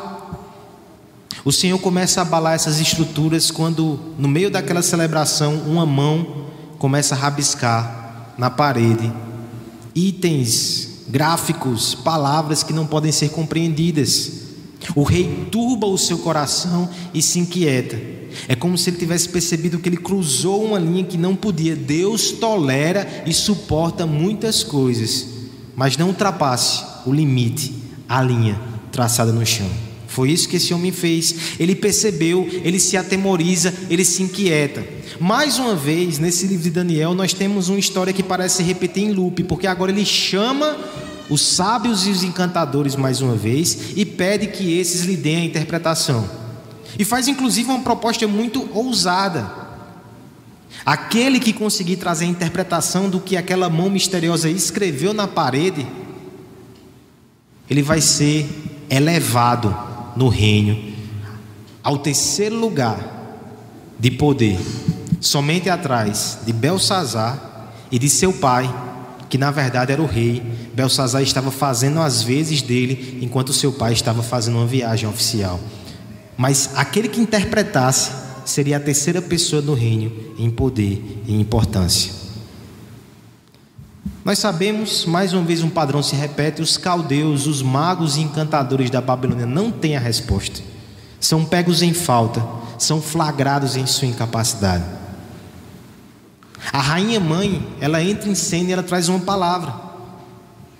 O 1.43 1.51
Senhor 1.51 1.79
começa 1.79 2.21
a 2.21 2.23
abalar 2.23 2.53
essas 2.53 2.79
estruturas 2.79 3.49
quando, 3.49 3.99
no 4.19 4.27
meio 4.27 4.51
daquela 4.51 4.81
celebração, 4.81 5.55
uma 5.65 5.85
mão 5.85 6.45
começa 6.77 7.15
a 7.15 7.17
rabiscar 7.17 8.33
na 8.37 8.49
parede 8.49 9.11
itens, 9.95 10.89
gráficos, 11.07 11.95
palavras 11.95 12.61
que 12.61 12.73
não 12.73 12.85
podem 12.85 13.11
ser 13.11 13.29
compreendidas. 13.29 14.43
O 14.95 15.03
rei 15.03 15.47
turba 15.51 15.87
o 15.87 15.97
seu 15.97 16.17
coração 16.19 16.89
e 17.13 17.21
se 17.21 17.39
inquieta. 17.39 17.97
É 18.47 18.55
como 18.55 18.77
se 18.77 18.89
ele 18.89 18.97
tivesse 18.97 19.29
percebido 19.29 19.79
que 19.79 19.87
ele 19.87 19.97
cruzou 19.97 20.65
uma 20.65 20.77
linha 20.77 21.05
que 21.05 21.17
não 21.17 21.35
podia. 21.35 21.75
Deus 21.75 22.31
tolera 22.31 23.23
e 23.25 23.33
suporta 23.33 24.05
muitas 24.05 24.63
coisas, 24.63 25.27
mas 25.75 25.97
não 25.97 26.09
ultrapasse 26.09 26.83
o 27.05 27.13
limite, 27.13 27.73
a 28.07 28.21
linha 28.21 28.59
traçada 28.91 29.31
no 29.31 29.45
chão. 29.45 29.69
Foi 30.15 30.31
isso 30.31 30.47
que 30.47 30.55
esse 30.55 30.73
homem 30.73 30.93
fez. 30.93 31.35
Ele 31.59 31.75
percebeu, 31.75 32.47
ele 32.63 32.79
se 32.79 32.95
atemoriza, 32.95 33.73
ele 33.89 34.05
se 34.05 34.23
inquieta. 34.23 34.81
Mais 35.19 35.59
uma 35.59 35.75
vez, 35.75 36.19
nesse 36.19 36.47
livro 36.47 36.63
de 36.63 36.69
Daniel, 36.69 37.13
nós 37.13 37.33
temos 37.33 37.67
uma 37.67 37.77
história 37.77 38.13
que 38.13 38.23
parece 38.23 38.57
se 38.57 38.63
repetir 38.63 39.03
em 39.03 39.11
loop, 39.11 39.43
porque 39.43 39.67
agora 39.67 39.91
ele 39.91 40.05
chama 40.05 40.77
os 41.29 41.41
sábios 41.41 42.07
e 42.07 42.11
os 42.11 42.23
encantadores 42.23 42.95
mais 42.95 43.19
uma 43.19 43.35
vez 43.35 43.77
e 43.97 44.05
pede 44.05 44.47
que 44.47 44.79
esses 44.79 45.01
lhe 45.01 45.17
deem 45.17 45.35
a 45.35 45.45
interpretação. 45.45 46.25
E 46.97 47.03
faz 47.03 47.27
inclusive 47.27 47.69
uma 47.69 47.81
proposta 47.81 48.25
muito 48.25 48.69
ousada. 48.73 49.51
Aquele 50.85 51.41
que 51.41 51.51
conseguir 51.51 51.97
trazer 51.97 52.23
a 52.23 52.29
interpretação 52.29 53.09
do 53.09 53.19
que 53.19 53.35
aquela 53.35 53.69
mão 53.69 53.89
misteriosa 53.89 54.49
escreveu 54.49 55.13
na 55.13 55.27
parede, 55.27 55.85
ele 57.69 57.81
vai 57.81 57.99
ser 57.99 58.47
elevado 58.89 59.94
no 60.15 60.27
reino 60.29 60.95
ao 61.85 61.99
terceiro 61.99 62.57
lugar 62.57 63.15
de 63.99 64.09
poder, 64.09 64.59
somente 65.21 65.69
atrás 65.69 66.39
de 66.43 66.51
Belsazar 66.51 67.71
e 67.91 67.99
de 67.99 68.09
seu 68.09 68.33
pai, 68.33 68.73
que 69.29 69.37
na 69.37 69.51
verdade 69.51 69.91
era 69.91 70.01
o 70.01 70.07
rei. 70.07 70.41
Belsazar 70.73 71.21
estava 71.21 71.51
fazendo 71.51 72.01
as 72.01 72.23
vezes 72.23 72.63
dele, 72.63 73.19
enquanto 73.21 73.53
seu 73.53 73.71
pai 73.71 73.93
estava 73.93 74.23
fazendo 74.23 74.57
uma 74.57 74.65
viagem 74.65 75.07
oficial. 75.07 75.59
Mas 76.35 76.71
aquele 76.75 77.07
que 77.07 77.21
interpretasse 77.21 78.11
seria 78.45 78.77
a 78.77 78.79
terceira 78.79 79.21
pessoa 79.21 79.61
do 79.61 79.75
reino 79.75 80.11
em 80.39 80.49
poder 80.49 81.21
e 81.27 81.39
importância. 81.39 82.24
Nós 84.23 84.39
sabemos, 84.39 85.05
mais 85.05 85.33
uma 85.33 85.43
vez 85.43 85.61
um 85.61 85.69
padrão 85.69 86.01
se 86.01 86.15
repete: 86.15 86.61
os 86.61 86.77
caldeus, 86.77 87.45
os 87.45 87.61
magos 87.61 88.17
e 88.17 88.21
encantadores 88.21 88.89
da 88.89 89.01
Babilônia 89.01 89.45
não 89.45 89.71
têm 89.71 89.95
a 89.95 89.99
resposta. 89.99 90.61
São 91.19 91.45
pegos 91.45 91.81
em 91.81 91.93
falta, 91.93 92.45
são 92.77 93.01
flagrados 93.01 93.75
em 93.75 93.85
sua 93.85 94.07
incapacidade. 94.07 94.83
A 96.71 96.81
rainha 96.81 97.19
mãe, 97.19 97.65
ela 97.79 98.03
entra 98.03 98.29
em 98.29 98.35
cena 98.35 98.69
e 98.69 98.73
ela 98.73 98.83
traz 98.83 99.09
uma 99.09 99.19
palavra. 99.19 99.73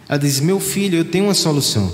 Ela 0.10 0.20
diz: 0.20 0.40
Meu 0.40 0.60
filho, 0.60 0.98
eu 0.98 1.06
tenho 1.06 1.26
uma 1.26 1.34
solução. 1.34 1.92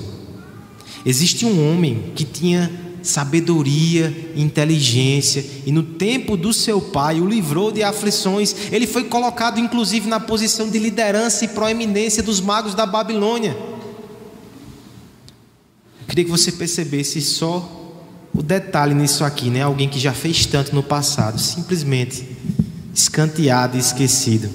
Existe 1.05 1.45
um 1.45 1.71
homem 1.71 2.11
que 2.15 2.23
tinha 2.23 2.71
sabedoria, 3.01 4.31
inteligência, 4.35 5.43
e 5.65 5.71
no 5.71 5.83
tempo 5.83 6.37
do 6.37 6.53
seu 6.53 6.79
pai 6.79 7.19
o 7.19 7.27
livrou 7.27 7.71
de 7.71 7.83
aflições. 7.83 8.55
Ele 8.71 8.85
foi 8.85 9.05
colocado 9.05 9.59
inclusive 9.59 10.07
na 10.07 10.19
posição 10.19 10.69
de 10.69 10.77
liderança 10.77 11.45
e 11.45 11.49
proeminência 11.49 12.21
dos 12.21 12.39
magos 12.39 12.75
da 12.75 12.85
Babilônia. 12.85 13.57
Eu 16.01 16.07
queria 16.07 16.25
que 16.25 16.31
você 16.31 16.51
percebesse 16.51 17.21
só 17.21 17.79
o 18.33 18.41
detalhe 18.41 18.93
nisso 18.93 19.23
aqui, 19.23 19.49
né? 19.49 19.61
Alguém 19.61 19.89
que 19.89 19.99
já 19.99 20.13
fez 20.13 20.45
tanto 20.45 20.73
no 20.73 20.83
passado, 20.83 21.39
simplesmente 21.39 22.25
escanteado 22.93 23.77
e 23.77 23.79
esquecido. 23.79 24.49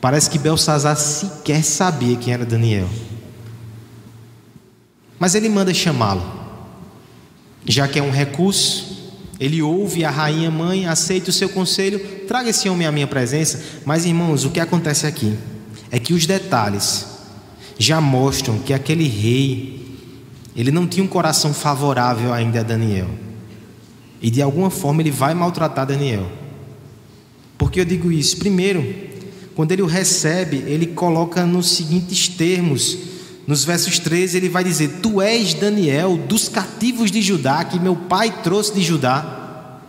Parece 0.00 0.28
que 0.28 0.38
Belsazar 0.38 0.96
sequer 0.96 1.62
sabia 1.64 2.16
quem 2.16 2.32
era 2.32 2.44
Daniel. 2.44 2.88
Mas 5.18 5.34
ele 5.34 5.48
manda 5.48 5.72
chamá-lo 5.72 6.43
já 7.66 7.88
que 7.88 7.98
é 7.98 8.02
um 8.02 8.10
recurso, 8.10 8.94
ele 9.40 9.60
ouve 9.62 10.04
a 10.04 10.10
rainha 10.10 10.50
mãe, 10.50 10.86
aceita 10.86 11.30
o 11.30 11.32
seu 11.32 11.48
conselho, 11.48 11.98
traga 12.26 12.50
esse 12.50 12.68
homem 12.68 12.86
à 12.86 12.92
minha 12.92 13.06
presença. 13.06 13.62
Mas 13.84 14.04
irmãos, 14.04 14.44
o 14.44 14.50
que 14.50 14.60
acontece 14.60 15.06
aqui 15.06 15.36
é 15.90 15.98
que 15.98 16.14
os 16.14 16.26
detalhes 16.26 17.06
já 17.78 18.00
mostram 18.00 18.58
que 18.58 18.72
aquele 18.72 19.08
rei 19.08 19.84
ele 20.54 20.70
não 20.70 20.86
tinha 20.86 21.02
um 21.02 21.08
coração 21.08 21.52
favorável 21.52 22.32
ainda 22.32 22.60
a 22.60 22.62
Daniel. 22.62 23.08
E 24.22 24.30
de 24.30 24.40
alguma 24.40 24.70
forma 24.70 25.02
ele 25.02 25.10
vai 25.10 25.34
maltratar 25.34 25.86
Daniel. 25.86 26.30
Por 27.58 27.70
que 27.70 27.80
eu 27.80 27.84
digo 27.84 28.12
isso? 28.12 28.36
Primeiro, 28.36 28.84
quando 29.54 29.72
ele 29.72 29.82
o 29.82 29.86
recebe, 29.86 30.58
ele 30.66 30.86
coloca 30.86 31.44
nos 31.44 31.70
seguintes 31.70 32.28
termos 32.28 32.98
nos 33.46 33.64
versos 33.64 33.98
13 33.98 34.36
ele 34.36 34.48
vai 34.48 34.64
dizer: 34.64 35.00
Tu 35.02 35.20
és 35.20 35.54
Daniel 35.54 36.16
dos 36.16 36.48
cativos 36.48 37.10
de 37.10 37.20
Judá, 37.20 37.64
que 37.64 37.78
meu 37.78 37.94
pai 37.94 38.42
trouxe 38.42 38.74
de 38.74 38.82
Judá. 38.82 39.80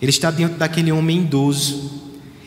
Ele 0.00 0.10
está 0.10 0.30
diante 0.30 0.54
daquele 0.54 0.92
homem 0.92 1.22
idoso. 1.22 1.98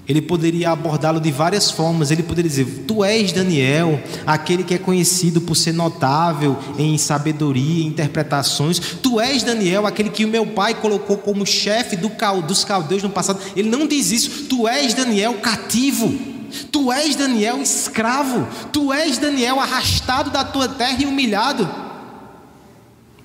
Ele 0.08 0.22
poderia 0.22 0.72
abordá-lo 0.72 1.22
de 1.22 1.32
várias 1.32 1.72
formas. 1.72 2.12
Ele 2.12 2.24
poderia 2.24 2.50
dizer: 2.50 2.84
Tu 2.86 3.04
és 3.04 3.32
Daniel, 3.32 4.02
aquele 4.26 4.64
que 4.64 4.74
é 4.74 4.78
conhecido 4.78 5.40
por 5.40 5.56
ser 5.56 5.74
notável 5.74 6.58
em 6.78 6.98
sabedoria 6.98 7.84
e 7.84 7.88
interpretações. 7.88 8.80
Tu 9.02 9.22
és 9.22 9.44
Daniel, 9.44 9.86
aquele 9.86 10.10
que 10.10 10.26
o 10.26 10.28
meu 10.28 10.48
pai 10.48 10.74
colocou 10.74 11.18
como 11.18 11.46
chefe 11.46 11.96
do, 11.96 12.12
dos 12.46 12.66
caldeus 12.66 13.04
no 13.04 13.10
passado. 13.10 13.40
Ele 13.56 13.70
não 13.70 13.88
diz 13.88 14.12
isso. 14.12 14.46
Tu 14.50 14.68
és 14.68 14.94
Daniel 14.94 15.36
cativo. 15.36 16.31
Tu 16.72 16.92
és 16.92 17.16
Daniel 17.16 17.62
escravo, 17.62 18.48
tu 18.72 18.92
és 18.92 19.18
Daniel 19.18 19.60
arrastado 19.60 20.30
da 20.30 20.44
tua 20.44 20.68
terra 20.68 21.02
e 21.02 21.06
humilhado. 21.06 21.70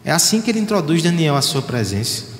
É 0.04 0.12
assim 0.12 0.40
que 0.40 0.50
ele 0.50 0.60
introduz 0.60 1.02
Daniel 1.02 1.34
à 1.34 1.42
sua 1.42 1.60
presença. 1.60 2.36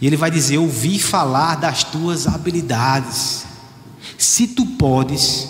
E 0.00 0.06
ele 0.06 0.16
vai 0.16 0.30
dizer: 0.30 0.58
Ouvi 0.58 0.98
falar 0.98 1.56
das 1.56 1.82
tuas 1.82 2.26
habilidades. 2.26 3.44
Se 4.16 4.46
tu 4.46 4.64
podes. 4.64 5.48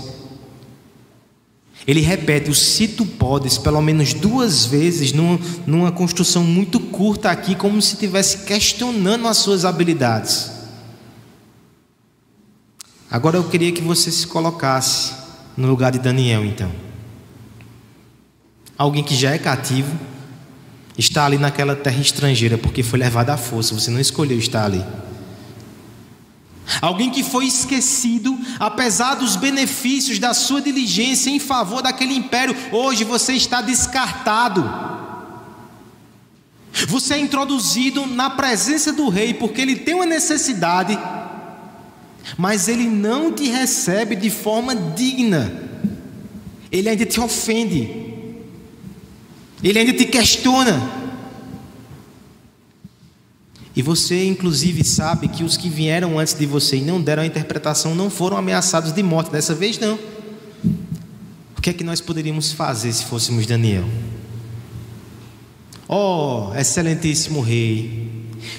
Ele 1.87 2.01
repete 2.01 2.51
o 2.51 2.55
se 2.55 2.89
tu 2.89 3.07
podes 3.07 3.59
pelo 3.59 3.81
menos 3.81 4.13
duas 4.13 4.65
vezes 4.65 5.13
numa, 5.13 5.39
numa 5.65 5.93
construção 5.93 6.43
muito 6.43 6.81
curta 6.81 7.31
aqui, 7.31 7.55
como 7.55 7.81
se 7.81 7.93
estivesse 7.93 8.39
questionando 8.39 9.29
as 9.29 9.37
suas 9.37 9.65
habilidades. 9.65 10.56
Agora 13.11 13.37
eu 13.37 13.45
queria 13.49 13.73
que 13.73 13.81
você 13.81 14.11
se 14.11 14.27
colocasse 14.27 15.15
no 15.57 15.69
lugar 15.69 15.93
de 15.93 15.99
Daniel, 15.99 16.45
então. 16.45 16.71
Alguém 18.77 19.03
que 19.03 19.15
já 19.15 19.31
é 19.31 19.39
cativo, 19.39 19.97
está 20.99 21.25
ali 21.25 21.39
naquela 21.39 21.77
terra 21.77 22.01
estrangeira 22.01 22.59
porque 22.59 22.83
foi 22.83 22.99
levado 22.99 23.31
à 23.31 23.37
força, 23.37 23.75
você 23.75 23.91
não 23.91 24.01
escolheu 24.01 24.39
estar 24.39 24.65
ali. 24.65 24.85
Alguém 26.81 27.11
que 27.11 27.23
foi 27.23 27.47
esquecido, 27.47 28.37
apesar 28.59 29.15
dos 29.15 29.37
benefícios 29.37 30.19
da 30.19 30.35
sua 30.35 30.61
diligência 30.61 31.31
em 31.31 31.39
favor 31.39 31.81
daquele 31.81 32.15
império, 32.15 32.57
hoje 32.73 33.05
você 33.05 33.35
está 33.35 33.63
descartado. 33.63 34.69
Você 36.89 37.15
é 37.15 37.19
introduzido 37.19 38.07
na 38.07 38.29
presença 38.29 38.93
do 38.93 39.09
rei 39.09 39.33
porque 39.33 39.61
ele 39.61 39.77
tem 39.77 39.95
uma 39.95 40.05
necessidade 40.05 40.99
mas 42.37 42.69
ele 42.69 42.89
não 42.89 43.33
te 43.33 43.49
recebe 43.49 44.17
de 44.17 44.31
forma 44.31 44.75
digna, 44.75 45.53
ele 46.71 46.89
ainda 46.89 47.07
te 47.07 47.21
ofende, 47.21 47.89
ele 49.63 49.79
ainda 49.79 49.93
te 49.93 50.05
questiona. 50.05 51.07
E 53.75 53.83
você, 53.83 54.25
inclusive, 54.27 54.83
sabe 54.83 55.29
que 55.29 55.45
os 55.45 55.59
que 55.59 55.69
vieram 55.69 56.19
antes 56.19 56.33
de 56.33 56.47
você 56.47 56.79
e 56.79 56.81
não 56.81 57.01
deram 57.01 57.23
a 57.23 57.27
interpretação 57.27 57.95
não 57.95 58.09
foram 58.09 58.39
ameaçados 58.39 58.91
de 58.91 59.03
morte, 59.03 59.31
dessa 59.31 59.55
vez 59.55 59.79
não. 59.79 59.99
O 61.59 61.61
que 61.61 61.69
é 61.69 61.73
que 61.75 61.85
nós 61.85 62.01
poderíamos 62.01 62.53
fazer 62.53 62.91
se 62.93 63.05
fôssemos 63.05 63.45
Daniel? 63.45 63.85
Oh, 65.87 66.53
excelentíssimo 66.57 67.41
rei, 67.41 68.09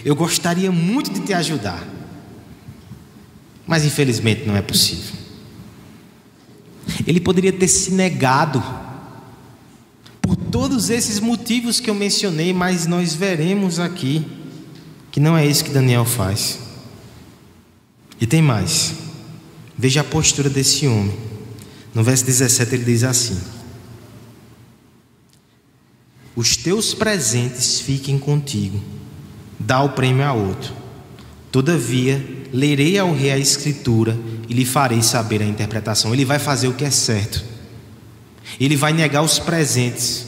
eu 0.06 0.16
gostaria 0.16 0.72
muito 0.72 1.12
de 1.12 1.22
te 1.22 1.34
ajudar. 1.34 1.97
Mas 3.68 3.84
infelizmente 3.84 4.46
não 4.46 4.56
é 4.56 4.62
possível. 4.62 5.14
Ele 7.06 7.20
poderia 7.20 7.52
ter 7.52 7.68
se 7.68 7.92
negado 7.92 8.64
por 10.22 10.36
todos 10.36 10.90
esses 10.90 11.20
motivos 11.20 11.80
que 11.80 11.90
eu 11.90 11.96
mencionei, 11.96 12.54
mas 12.54 12.88
nós 12.88 13.14
veremos 13.14 13.80
aqui 13.80 14.26
que 15.12 15.20
não 15.20 15.38
é 15.38 15.46
isso 15.46 15.64
que 15.64 15.72
Daniel 15.72 16.06
faz. 16.06 16.60
E 18.20 18.26
tem 18.26 18.42
mais. 18.42 18.94
Veja 19.78 20.02
a 20.02 20.04
postura 20.04 20.50
desse 20.50 20.88
homem. 20.88 21.16
No 21.94 22.04
verso 22.04 22.26
17 22.26 22.76
ele 22.76 22.86
diz 22.86 23.04
assim: 23.04 23.40
Os 26.36 26.56
teus 26.56 26.94
presentes 26.94 27.80
fiquem 27.80 28.18
contigo, 28.18 28.82
dá 29.60 29.82
o 29.82 29.90
prêmio 29.90 30.24
a 30.24 30.34
outro. 30.34 30.74
Todavia, 31.58 32.24
lerei 32.54 33.00
ao 33.00 33.12
rei 33.12 33.32
a 33.32 33.38
escritura 33.40 34.16
e 34.48 34.54
lhe 34.54 34.64
farei 34.64 35.02
saber 35.02 35.42
a 35.42 35.46
interpretação. 35.46 36.14
Ele 36.14 36.24
vai 36.24 36.38
fazer 36.38 36.68
o 36.68 36.74
que 36.76 36.86
é 36.86 36.92
certo. 36.92 37.44
Ele 38.60 38.76
vai 38.76 38.94
negar 38.94 39.24
os 39.24 39.40
presentes 39.40 40.28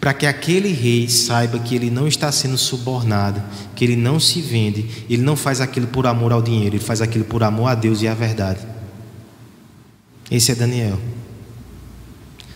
para 0.00 0.14
que 0.14 0.24
aquele 0.24 0.72
rei 0.72 1.10
saiba 1.10 1.58
que 1.58 1.74
ele 1.74 1.90
não 1.90 2.08
está 2.08 2.32
sendo 2.32 2.56
subornado, 2.56 3.42
que 3.76 3.84
ele 3.84 3.96
não 3.96 4.18
se 4.18 4.40
vende, 4.40 5.04
ele 5.10 5.20
não 5.20 5.36
faz 5.36 5.60
aquilo 5.60 5.88
por 5.88 6.06
amor 6.06 6.32
ao 6.32 6.40
dinheiro, 6.40 6.76
ele 6.76 6.82
faz 6.82 7.02
aquilo 7.02 7.26
por 7.26 7.42
amor 7.42 7.66
a 7.66 7.74
Deus 7.74 8.00
e 8.00 8.08
à 8.08 8.14
verdade. 8.14 8.60
Esse 10.30 10.52
é 10.52 10.54
Daniel. 10.54 10.98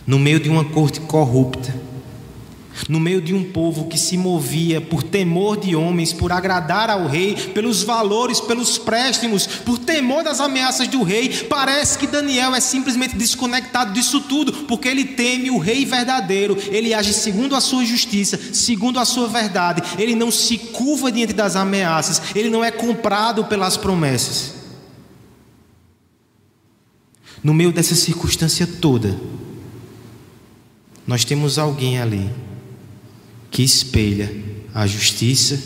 No 0.07 0.17
meio 0.17 0.39
de 0.39 0.49
uma 0.49 0.65
corte 0.65 1.01
corrupta, 1.01 1.71
no 2.89 2.99
meio 2.99 3.21
de 3.21 3.33
um 3.33 3.43
povo 3.43 3.87
que 3.87 3.97
se 3.97 4.17
movia 4.17 4.81
por 4.81 5.01
temor 5.01 5.57
de 5.57 5.75
homens, 5.75 6.13
por 6.13 6.31
agradar 6.31 6.89
ao 6.89 7.07
rei, 7.07 7.35
pelos 7.53 7.83
valores, 7.83 8.39
pelos 8.39 8.77
préstimos, 8.77 9.47
por 9.47 9.79
temor 9.79 10.23
das 10.23 10.39
ameaças 10.39 10.87
do 10.87 11.01
rei, 11.01 11.29
parece 11.45 11.97
que 11.97 12.07
Daniel 12.07 12.53
é 12.53 12.59
simplesmente 12.59 13.15
desconectado 13.15 13.93
disso 13.93 14.21
tudo, 14.21 14.51
porque 14.65 14.87
ele 14.87 15.05
teme 15.05 15.49
o 15.49 15.57
rei 15.57 15.85
verdadeiro, 15.85 16.57
ele 16.69 16.93
age 16.93 17.13
segundo 17.13 17.55
a 17.55 17.61
sua 17.61 17.85
justiça, 17.85 18.39
segundo 18.53 18.99
a 18.99 19.05
sua 19.05 19.27
verdade, 19.27 19.81
ele 19.97 20.15
não 20.15 20.29
se 20.29 20.57
curva 20.57 21.11
diante 21.11 21.33
das 21.33 21.55
ameaças, 21.55 22.21
ele 22.35 22.49
não 22.49 22.63
é 22.63 22.71
comprado 22.71 23.45
pelas 23.45 23.77
promessas. 23.77 24.53
No 27.43 27.53
meio 27.53 27.71
dessa 27.71 27.93
circunstância 27.93 28.65
toda, 28.65 29.15
nós 31.05 31.23
temos 31.23 31.59
alguém 31.59 31.99
ali 31.99 32.29
que 33.55 33.63
espelha 33.63 34.35
a 34.73 34.85
justiça 34.85 35.57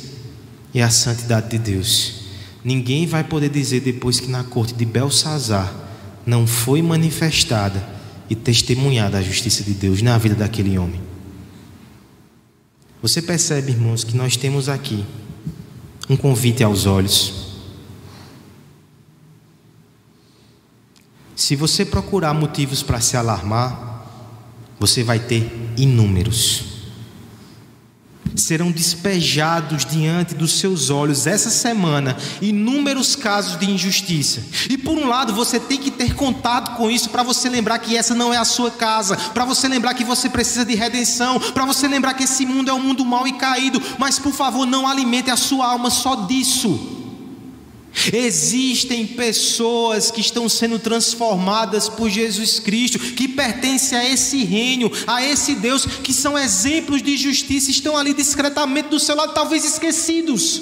e 0.71 0.79
a 0.79 0.91
santidade 0.91 1.49
de 1.49 1.57
Deus. 1.57 2.19
Ninguém 2.63 3.07
vai 3.07 3.23
poder 3.23 3.49
dizer 3.49 3.79
depois 3.79 4.19
que 4.19 4.27
na 4.27 4.43
corte 4.43 4.75
de 4.75 4.85
Belsazar 4.85 5.73
não 6.23 6.45
foi 6.45 6.83
manifestada 6.83 7.83
e 8.29 8.35
testemunhada 8.35 9.17
a 9.17 9.23
justiça 9.23 9.63
de 9.63 9.73
Deus 9.73 10.03
na 10.03 10.15
vida 10.19 10.35
daquele 10.35 10.77
homem. 10.77 11.01
Você 13.01 13.23
percebe, 13.23 13.71
irmãos, 13.71 14.03
que 14.03 14.15
nós 14.15 14.37
temos 14.37 14.69
aqui 14.69 15.03
um 16.07 16.15
convite 16.15 16.63
aos 16.63 16.85
olhos. 16.85 17.55
Se 21.35 21.55
você 21.55 21.83
procurar 21.83 22.35
motivos 22.35 22.83
para 22.83 23.01
se 23.01 23.17
alarmar, 23.17 24.05
você 24.79 25.01
vai 25.01 25.17
ter 25.17 25.51
inúmeros 25.75 26.77
serão 28.35 28.71
despejados 28.71 29.85
diante 29.85 30.35
dos 30.35 30.59
seus 30.59 30.89
olhos 30.89 31.27
essa 31.27 31.49
semana 31.49 32.17
inúmeros 32.41 33.15
casos 33.15 33.59
de 33.59 33.69
injustiça. 33.69 34.43
E 34.69 34.77
por 34.77 34.97
um 34.97 35.07
lado, 35.07 35.33
você 35.33 35.59
tem 35.59 35.77
que 35.77 35.91
ter 35.91 36.15
contato 36.15 36.75
com 36.75 36.89
isso 36.89 37.09
para 37.09 37.23
você 37.23 37.49
lembrar 37.49 37.79
que 37.79 37.95
essa 37.95 38.13
não 38.15 38.33
é 38.33 38.37
a 38.37 38.45
sua 38.45 38.71
casa, 38.71 39.15
para 39.15 39.45
você 39.45 39.67
lembrar 39.67 39.93
que 39.93 40.03
você 40.03 40.29
precisa 40.29 40.65
de 40.65 40.75
redenção, 40.75 41.39
para 41.39 41.65
você 41.65 41.87
lembrar 41.87 42.13
que 42.13 42.23
esse 42.23 42.45
mundo 42.45 42.69
é 42.69 42.73
um 42.73 42.81
mundo 42.81 43.05
mau 43.05 43.27
e 43.27 43.33
caído, 43.33 43.81
mas 43.97 44.19
por 44.19 44.33
favor, 44.33 44.65
não 44.65 44.87
alimente 44.87 45.29
a 45.29 45.37
sua 45.37 45.67
alma 45.67 45.89
só 45.89 46.15
disso. 46.15 46.98
Existem 48.13 49.05
pessoas 49.05 50.09
que 50.09 50.21
estão 50.21 50.47
sendo 50.47 50.79
transformadas 50.79 51.89
por 51.89 52.09
Jesus 52.09 52.59
Cristo, 52.59 52.99
que 52.99 53.27
pertencem 53.27 53.97
a 53.97 54.09
esse 54.09 54.43
reino, 54.43 54.91
a 55.05 55.23
esse 55.23 55.55
Deus, 55.55 55.85
que 55.85 56.13
são 56.13 56.37
exemplos 56.37 57.01
de 57.01 57.17
justiça, 57.17 57.69
estão 57.69 57.97
ali 57.97 58.13
discretamente 58.13 58.89
do 58.89 58.99
seu 58.99 59.15
lado, 59.15 59.33
talvez 59.33 59.65
esquecidos. 59.65 60.61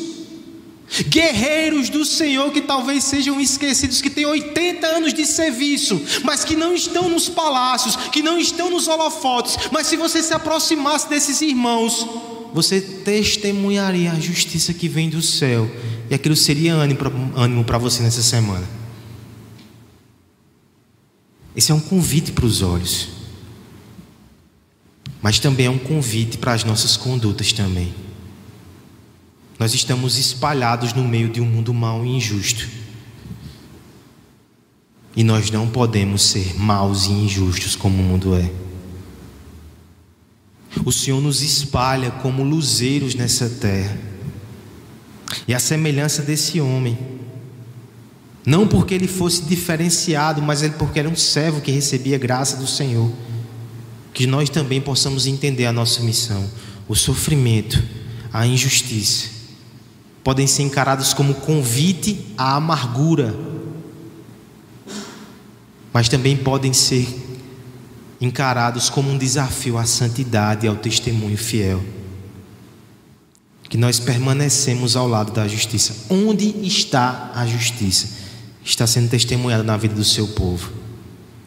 Guerreiros 1.10 1.90
do 1.90 2.06
Senhor 2.06 2.50
que 2.52 2.62
talvez 2.62 3.04
sejam 3.04 3.42
esquecidos, 3.42 4.02
que 4.02 4.10
têm 4.10 4.26
80 4.26 4.88
anos 4.88 5.14
de 5.14 5.26
serviço, 5.26 6.02
mas 6.24 6.46
que 6.46 6.56
não 6.56 6.74
estão 6.74 7.10
nos 7.10 7.28
palácios, 7.28 7.98
que 8.10 8.24
não 8.24 8.40
estão 8.40 8.70
nos 8.70 8.88
holofotes. 8.88 9.58
Mas 9.72 9.88
se 9.88 9.98
você 9.98 10.24
se 10.24 10.34
aproximasse 10.34 11.10
desses 11.10 11.42
irmãos, 11.42 12.08
você 12.54 12.80
testemunharia 12.80 14.14
a 14.14 14.20
justiça 14.20 14.74
que 14.74 14.88
vem 14.88 15.10
do 15.10 15.22
céu 15.22 15.70
e 16.10 16.16
aquilo 16.16 16.36
seria 16.36 16.74
ânimo 16.74 17.64
para 17.64 17.78
você 17.78 18.02
nessa 18.02 18.22
semana. 18.22 18.68
Esse 21.56 21.72
é 21.72 21.76
um 21.76 21.80
convite 21.80 22.32
para 22.32 22.46
os 22.46 22.62
olhos, 22.62 23.10
mas 25.22 25.40
também 25.40 25.66
é 25.66 25.70
um 25.70 25.80
convite 25.80 26.38
para 26.38 26.54
as 26.54 26.64
nossas 26.64 26.96
condutas 26.96 27.52
também. 27.52 27.94
Nós 29.60 29.74
estamos 29.74 30.18
espalhados 30.18 30.94
no 30.94 31.04
meio 31.04 31.30
de 31.30 31.42
um 31.42 31.46
mundo 31.46 31.74
mau 31.74 32.06
e 32.06 32.10
injusto. 32.10 32.68
E 35.16 35.24
nós 35.24 35.50
não 35.50 35.68
podemos 35.68 36.22
ser 36.22 36.56
maus 36.60 37.08
e 37.08 37.12
injustos 37.12 37.76
como 37.76 38.00
o 38.00 38.06
mundo 38.06 38.36
é. 38.36 38.52
O 40.86 40.92
Senhor 40.92 41.20
nos 41.20 41.42
espalha 41.42 42.12
como 42.12 42.44
luzeiros 42.44 43.16
nessa 43.16 43.50
terra. 43.50 43.98
E 45.48 45.54
a 45.54 45.60
semelhança 45.60 46.22
desse 46.22 46.60
homem, 46.62 46.98
não 48.46 48.68
porque 48.68 48.94
ele 48.94 49.08
fosse 49.08 49.42
diferenciado, 49.44 50.42
mas 50.42 50.62
ele 50.62 50.76
porque 50.78 51.00
era 51.00 51.10
um 51.10 51.16
servo 51.16 51.62
que 51.62 51.72
recebia 51.72 52.18
graça 52.18 52.58
do 52.58 52.68
Senhor, 52.68 53.12
que 54.14 54.26
nós 54.26 54.50
também 54.50 54.80
possamos 54.80 55.28
entender 55.28 55.66
a 55.66 55.74
nossa 55.74 56.02
missão. 56.02 56.50
O 56.88 56.96
sofrimento, 56.96 57.84
a 58.32 58.48
injustiça, 58.48 59.28
podem 60.24 60.48
ser 60.48 60.64
encarados 60.64 61.14
como 61.14 61.36
convite 61.36 62.26
à 62.38 62.56
amargura, 62.56 63.36
mas 65.92 66.08
também 66.08 66.38
podem 66.38 66.72
ser 66.72 67.08
encarados 68.20 68.90
como 68.90 69.12
um 69.12 69.18
desafio 69.18 69.78
à 69.78 69.86
santidade 69.86 70.66
e 70.66 70.70
ao 70.70 70.76
testemunho 70.76 71.38
fiel 71.38 71.97
que 73.70 73.78
nós 73.78 74.00
permanecemos 74.00 74.96
ao 74.96 75.08
lado 75.08 75.32
da 75.32 75.48
justiça. 75.48 75.96
Onde 76.10 76.56
está 76.66 77.32
a 77.36 77.46
justiça? 77.46 78.10
Está 78.64 78.88
sendo 78.88 79.10
testemunhada 79.10 79.64
na 79.64 79.78
vida 79.78 79.96
do 79.96 80.04
seu 80.04 80.28
povo, 80.30 80.72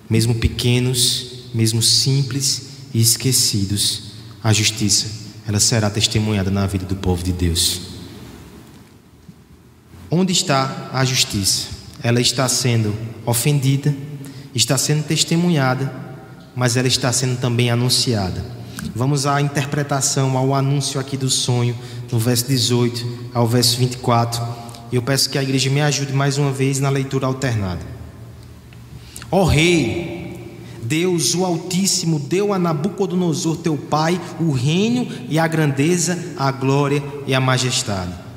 mesmo 0.09 0.35
pequenos, 0.35 1.45
mesmo 1.55 1.83
simples 1.83 2.63
e 2.93 3.01
esquecidos. 3.01 4.11
A 4.43 4.53
justiça, 4.53 5.07
ela 5.47 5.61
será 5.61 5.91
testemunhada 5.91 6.51
na 6.51 6.67
vida 6.67 6.87
do 6.87 6.97
povo 6.97 7.23
de 7.23 7.33
Deus. 7.33 7.83
Onde 10.11 10.33
está 10.33 10.91
a 10.93 11.05
justiça? 11.05 11.69
Ela 12.03 12.21
está 12.21 12.49
sendo 12.49 12.95
ofendida, 13.25 13.95
está 14.55 14.77
sendo 14.77 15.05
testemunhada, 15.05 15.93
mas 16.57 16.77
ela 16.77 16.89
está 16.89 17.13
sendo 17.13 17.39
também 17.39 17.71
anunciada. 17.71 18.60
Vamos 18.95 19.27
à 19.27 19.41
interpretação, 19.41 20.37
ao 20.37 20.55
anúncio 20.55 21.01
aqui 21.01 21.17
do 21.17 21.29
sonho 21.29 21.77
no 22.11 22.19
verso 22.19 22.47
18 22.49 23.31
ao 23.35 23.47
verso 23.47 23.77
24. 23.79 24.43
E 24.91 24.97
eu 24.97 25.03
peço 25.03 25.31
que 25.31 25.39
a 25.39 25.43
igreja 25.43 25.71
me 25.71 25.81
ajude 25.81 26.13
mais 26.13 26.39
uma 26.39 26.51
vez 26.51 26.81
na 26.81 26.89
leitura 26.89 27.27
alternada. 27.27 27.81
Ó 29.31 29.45
Rei, 29.45 30.59
Deus 30.83 31.35
o 31.35 31.45
Altíssimo 31.45 32.19
deu 32.19 32.53
a 32.53 32.59
Nabucodonosor 32.59 33.59
teu 33.59 33.77
pai 33.77 34.21
o 34.41 34.51
reino 34.51 35.07
e 35.29 35.39
a 35.39 35.47
grandeza, 35.47 36.35
a 36.37 36.51
glória 36.51 37.03
e 37.27 37.35
a 37.35 37.41
majestade. 37.41 38.30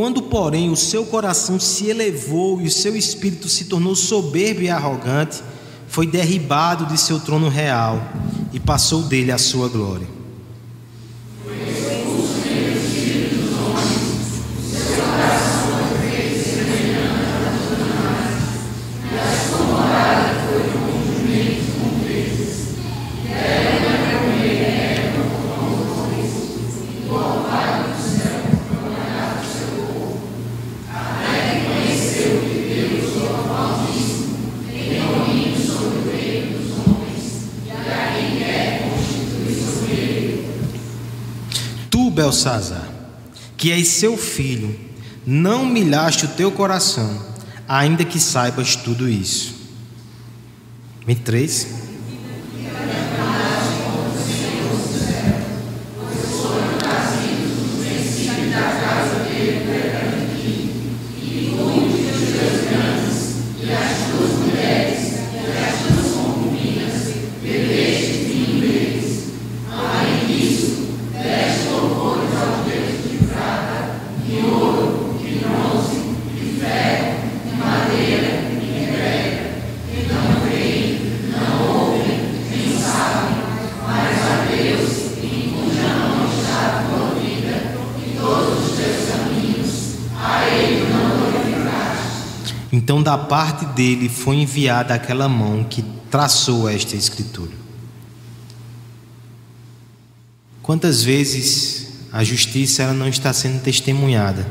Quando, 0.00 0.22
porém, 0.22 0.70
o 0.70 0.76
seu 0.76 1.04
coração 1.04 1.60
se 1.60 1.90
elevou 1.90 2.58
e 2.58 2.64
o 2.64 2.70
seu 2.70 2.96
espírito 2.96 3.50
se 3.50 3.66
tornou 3.66 3.94
soberbo 3.94 4.62
e 4.62 4.70
arrogante, 4.70 5.42
foi 5.88 6.06
derribado 6.06 6.86
de 6.86 6.96
seu 6.96 7.20
trono 7.20 7.50
real 7.50 8.00
e 8.50 8.58
passou 8.58 9.02
dele 9.02 9.30
a 9.30 9.36
sua 9.36 9.68
glória. 9.68 10.19
Belsazar, 42.30 42.88
que 43.56 43.72
és 43.72 43.88
seu 43.88 44.16
filho, 44.16 44.78
não 45.26 45.66
milhaste 45.66 46.26
o 46.26 46.28
teu 46.28 46.52
coração, 46.52 47.20
ainda 47.66 48.04
que 48.04 48.20
saibas 48.20 48.76
tudo 48.76 49.08
isso. 49.08 49.52
23. 51.04 51.89
Parte 93.30 93.64
dele 93.64 94.08
foi 94.08 94.38
enviada 94.38 94.92
aquela 94.92 95.28
mão 95.28 95.62
que 95.62 95.84
traçou 96.10 96.68
esta 96.68 96.96
escritura. 96.96 97.52
Quantas 100.60 101.04
vezes 101.04 101.92
a 102.12 102.24
justiça 102.24 102.82
ela 102.82 102.92
não 102.92 103.06
está 103.06 103.32
sendo 103.32 103.62
testemunhada 103.62 104.44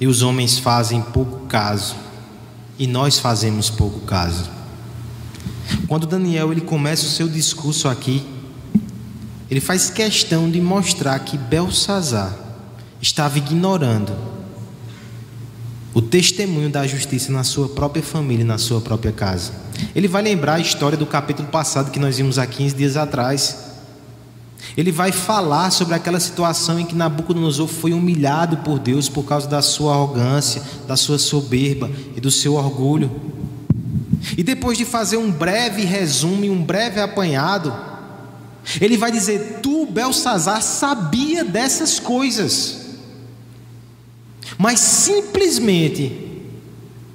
e 0.00 0.06
os 0.06 0.22
homens 0.22 0.58
fazem 0.58 1.02
pouco 1.02 1.44
caso 1.48 1.96
e 2.78 2.86
nós 2.86 3.18
fazemos 3.18 3.68
pouco 3.68 4.00
caso. 4.06 4.50
Quando 5.86 6.06
Daniel 6.06 6.50
ele 6.50 6.62
começa 6.62 7.04
o 7.04 7.10
seu 7.10 7.28
discurso 7.28 7.90
aqui, 7.90 8.26
ele 9.50 9.60
faz 9.60 9.90
questão 9.90 10.50
de 10.50 10.62
mostrar 10.62 11.18
que 11.18 11.36
Belsazar 11.36 12.34
estava 13.02 13.36
ignorando 13.36 14.33
o 15.94 16.02
testemunho 16.02 16.68
da 16.68 16.86
justiça 16.86 17.32
na 17.32 17.44
sua 17.44 17.68
própria 17.68 18.02
família, 18.02 18.44
na 18.44 18.58
sua 18.58 18.80
própria 18.80 19.12
casa. 19.12 19.52
Ele 19.94 20.08
vai 20.08 20.22
lembrar 20.22 20.54
a 20.54 20.60
história 20.60 20.98
do 20.98 21.06
capítulo 21.06 21.48
passado 21.48 21.92
que 21.92 22.00
nós 22.00 22.16
vimos 22.16 22.36
há 22.36 22.46
15 22.46 22.74
dias 22.74 22.96
atrás. 22.96 23.72
Ele 24.76 24.90
vai 24.90 25.12
falar 25.12 25.70
sobre 25.70 25.94
aquela 25.94 26.18
situação 26.18 26.80
em 26.80 26.84
que 26.84 26.96
Nabucodonosor 26.96 27.68
foi 27.68 27.92
humilhado 27.92 28.56
por 28.58 28.80
Deus 28.80 29.08
por 29.08 29.22
causa 29.24 29.46
da 29.46 29.62
sua 29.62 29.94
arrogância, 29.94 30.60
da 30.88 30.96
sua 30.96 31.18
soberba 31.18 31.88
e 32.16 32.20
do 32.20 32.30
seu 32.30 32.54
orgulho. 32.54 33.10
E 34.36 34.42
depois 34.42 34.76
de 34.76 34.84
fazer 34.84 35.16
um 35.16 35.30
breve 35.30 35.84
resumo, 35.84 36.44
um 36.50 36.62
breve 36.62 37.00
apanhado, 37.00 37.72
ele 38.80 38.96
vai 38.96 39.12
dizer: 39.12 39.60
Tu, 39.62 39.86
Belsazar, 39.86 40.62
sabia 40.62 41.44
dessas 41.44 42.00
coisas, 42.00 42.83
mas 44.58 44.80
simplesmente 44.80 46.12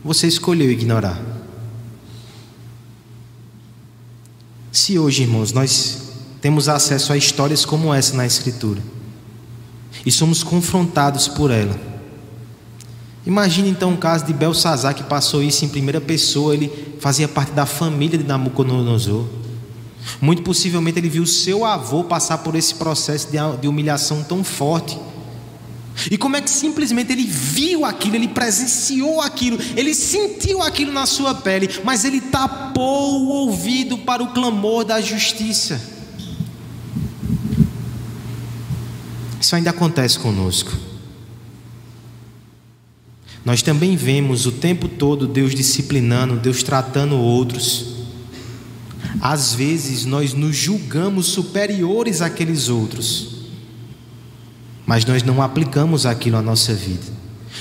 você 0.04 0.28
escolheu 0.28 0.71
ignorar. 0.71 1.19
Se 4.71 4.97
hoje, 4.99 5.23
irmãos, 5.23 5.52
nós 5.52 6.10
temos 6.41 6.69
acesso 6.69 7.12
a 7.12 7.17
histórias 7.17 7.65
como 7.65 7.93
essa 7.93 8.15
na 8.15 8.25
Escritura 8.25 8.82
e 10.06 10.12
somos 10.12 10.43
confrontados 10.43 11.28
por 11.28 11.52
ela. 11.52 11.75
Imagine 13.25 13.69
então 13.69 13.93
o 13.93 13.97
caso 13.97 14.25
de 14.25 14.34
Belsazar 14.34 14.95
que 14.95 15.04
passou 15.04 15.43
isso 15.43 15.65
em 15.65 15.69
primeira 15.69 15.99
pessoa, 15.99 16.54
ele 16.54 16.95
fazia 16.99 17.28
parte 17.28 17.52
da 17.52 17.65
família 17.65 18.17
de 18.17 18.23
Nabucodonosor. 18.23 19.25
Muito 20.21 20.41
possivelmente 20.41 20.97
ele 20.97 21.10
viu 21.10 21.25
seu 21.25 21.65
avô 21.65 22.04
passar 22.04 22.39
por 22.39 22.56
esse 22.56 22.73
processo 22.75 23.28
de 23.62 23.67
humilhação 23.67 24.23
tão 24.23 24.43
forte. 24.43 24.97
E 26.09 26.17
como 26.17 26.35
é 26.35 26.41
que 26.41 26.49
simplesmente 26.49 27.12
ele 27.12 27.25
viu 27.25 27.85
aquilo, 27.85 28.15
ele 28.15 28.27
presenciou 28.27 29.21
aquilo, 29.21 29.57
ele 29.75 29.93
sentiu 29.93 30.62
aquilo 30.62 30.91
na 30.91 31.05
sua 31.05 31.35
pele, 31.35 31.69
mas 31.83 32.05
ele 32.05 32.21
tapou 32.21 33.21
o 33.23 33.27
ouvido 33.27 33.97
para 33.97 34.23
o 34.23 34.31
clamor 34.33 34.85
da 34.85 35.01
justiça. 35.01 35.81
Isso 39.41 39.55
ainda 39.55 39.69
acontece 39.69 40.19
conosco. 40.19 40.71
Nós 43.43 43.62
também 43.62 43.95
vemos 43.95 44.45
o 44.45 44.51
tempo 44.51 44.88
todo 44.88 45.27
Deus 45.27 45.55
disciplinando, 45.55 46.35
Deus 46.35 46.62
tratando 46.62 47.15
outros. 47.15 47.95
Às 49.21 49.53
vezes 49.53 50.05
nós 50.05 50.33
nos 50.33 50.55
julgamos 50.55 51.27
superiores 51.27 52.21
àqueles 52.21 52.69
outros, 52.69 53.38
mas 54.89 55.06
nós 55.06 55.21
não 55.21 55.39
aplicamos 55.39 56.08
aquilo 56.08 56.38
à 56.38 56.41
nossa 56.41 56.73
vida. 56.73 57.06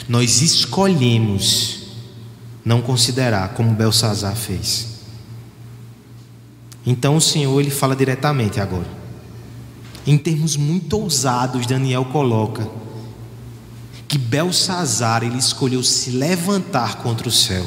Nós 0.08 0.40
escolhemos 0.40 1.80
não 2.64 2.80
considerar 2.80 3.50
como 3.50 3.74
Belsazar 3.74 4.34
fez. 4.34 5.02
Então 6.86 7.16
o 7.16 7.20
Senhor 7.20 7.60
ele 7.60 7.68
fala 7.68 7.94
diretamente 7.94 8.60
agora. 8.60 8.88
Em 10.06 10.16
termos 10.16 10.56
muito 10.56 10.98
ousados, 10.98 11.66
Daniel 11.66 12.06
coloca 12.06 12.66
que 14.08 14.16
Belsazar 14.16 15.22
ele 15.22 15.36
escolheu 15.36 15.82
se 15.82 16.12
levantar 16.12 16.96
contra 17.02 17.28
o 17.28 17.30
céu. 17.30 17.66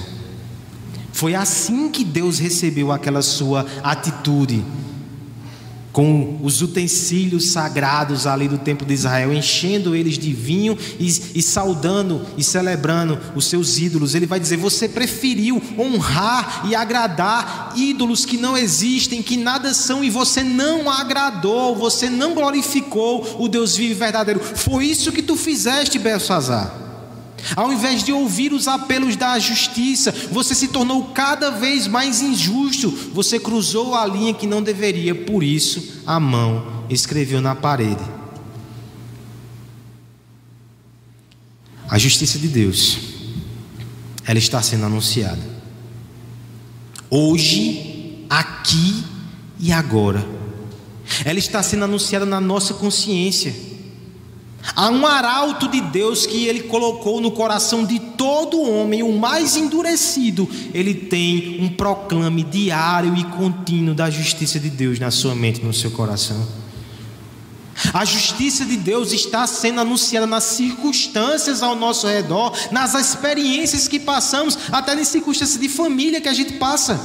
Foi 1.13 1.35
assim 1.35 1.91
que 1.91 2.03
Deus 2.03 2.39
recebeu 2.39 2.91
aquela 2.91 3.21
sua 3.21 3.67
atitude 3.83 4.65
com 5.91 6.39
os 6.41 6.61
utensílios 6.61 7.49
sagrados 7.49 8.25
ali 8.25 8.47
do 8.47 8.57
templo 8.57 8.85
de 8.85 8.93
Israel, 8.93 9.33
enchendo 9.33 9.95
eles 9.95 10.17
de 10.17 10.31
vinho 10.33 10.77
e, 10.99 11.07
e, 11.35 11.41
saudando 11.41 12.25
e 12.37 12.43
celebrando 12.43 13.19
os 13.35 13.45
seus 13.45 13.77
ídolos. 13.77 14.15
Ele 14.15 14.25
vai 14.25 14.39
dizer: 14.39 14.57
Você 14.57 14.87
preferiu 14.87 15.61
honrar 15.77 16.63
e 16.67 16.75
agradar 16.75 17.73
ídolos 17.75 18.25
que 18.25 18.37
não 18.37 18.57
existem, 18.57 19.21
que 19.21 19.37
nada 19.37 19.73
são, 19.73 20.03
e 20.03 20.09
você 20.09 20.43
não 20.43 20.89
agradou, 20.89 21.75
você 21.75 22.09
não 22.09 22.33
glorificou 22.33 23.37
o 23.39 23.47
Deus 23.47 23.75
vivo 23.75 23.91
e 23.91 23.95
verdadeiro. 23.95 24.39
Foi 24.39 24.85
isso 24.85 25.11
que 25.11 25.21
tu 25.21 25.35
fizeste, 25.35 25.99
Belsazar. 25.99 26.80
Ao 27.55 27.71
invés 27.71 28.03
de 28.03 28.11
ouvir 28.11 28.53
os 28.53 28.67
apelos 28.67 29.15
da 29.15 29.37
justiça, 29.39 30.11
você 30.31 30.53
se 30.53 30.67
tornou 30.67 31.05
cada 31.05 31.51
vez 31.51 31.87
mais 31.87 32.21
injusto. 32.21 32.89
Você 33.13 33.39
cruzou 33.39 33.95
a 33.95 34.05
linha 34.05 34.33
que 34.33 34.47
não 34.47 34.61
deveria, 34.61 35.13
por 35.13 35.43
isso 35.43 36.01
a 36.05 36.19
mão 36.19 36.85
escreveu 36.89 37.41
na 37.41 37.55
parede. 37.55 38.03
A 41.89 41.97
justiça 41.97 42.39
de 42.39 42.47
Deus, 42.47 42.97
ela 44.25 44.39
está 44.39 44.61
sendo 44.61 44.85
anunciada. 44.85 45.41
Hoje, 47.09 48.25
aqui 48.29 49.03
e 49.59 49.73
agora. 49.73 50.25
Ela 51.25 51.37
está 51.37 51.61
sendo 51.61 51.83
anunciada 51.83 52.25
na 52.25 52.39
nossa 52.39 52.73
consciência. 52.73 53.53
Há 54.75 54.89
um 54.89 55.05
arauto 55.05 55.67
de 55.67 55.81
Deus 55.81 56.25
que 56.25 56.45
ele 56.45 56.63
colocou 56.63 57.19
no 57.19 57.31
coração 57.31 57.83
de 57.83 57.99
todo 57.99 58.61
homem, 58.61 59.01
o 59.01 59.17
mais 59.17 59.57
endurecido, 59.57 60.47
ele 60.73 60.93
tem 60.93 61.57
um 61.61 61.69
proclame 61.69 62.43
diário 62.43 63.15
e 63.17 63.23
contínuo 63.23 63.95
da 63.95 64.09
justiça 64.09 64.59
de 64.59 64.69
Deus 64.69 64.99
na 64.99 65.09
sua 65.09 65.33
mente, 65.33 65.61
no 65.61 65.73
seu 65.73 65.89
coração. 65.91 66.47
A 67.93 68.05
justiça 68.05 68.63
de 68.63 68.77
Deus 68.77 69.11
está 69.11 69.47
sendo 69.47 69.81
anunciada 69.81 70.27
nas 70.27 70.43
circunstâncias 70.43 71.63
ao 71.63 71.75
nosso 71.75 72.05
redor, 72.05 72.55
nas 72.71 72.93
experiências 72.93 73.87
que 73.87 73.99
passamos, 73.99 74.57
até 74.71 74.93
nas 74.93 75.07
circunstâncias 75.07 75.59
de 75.59 75.67
família 75.67 76.21
que 76.21 76.29
a 76.29 76.33
gente 76.33 76.53
passa. 76.53 76.99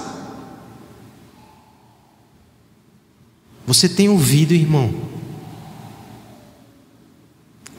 Você 3.67 3.89
tem 3.89 4.09
ouvido, 4.09 4.53
irmão? 4.53 5.16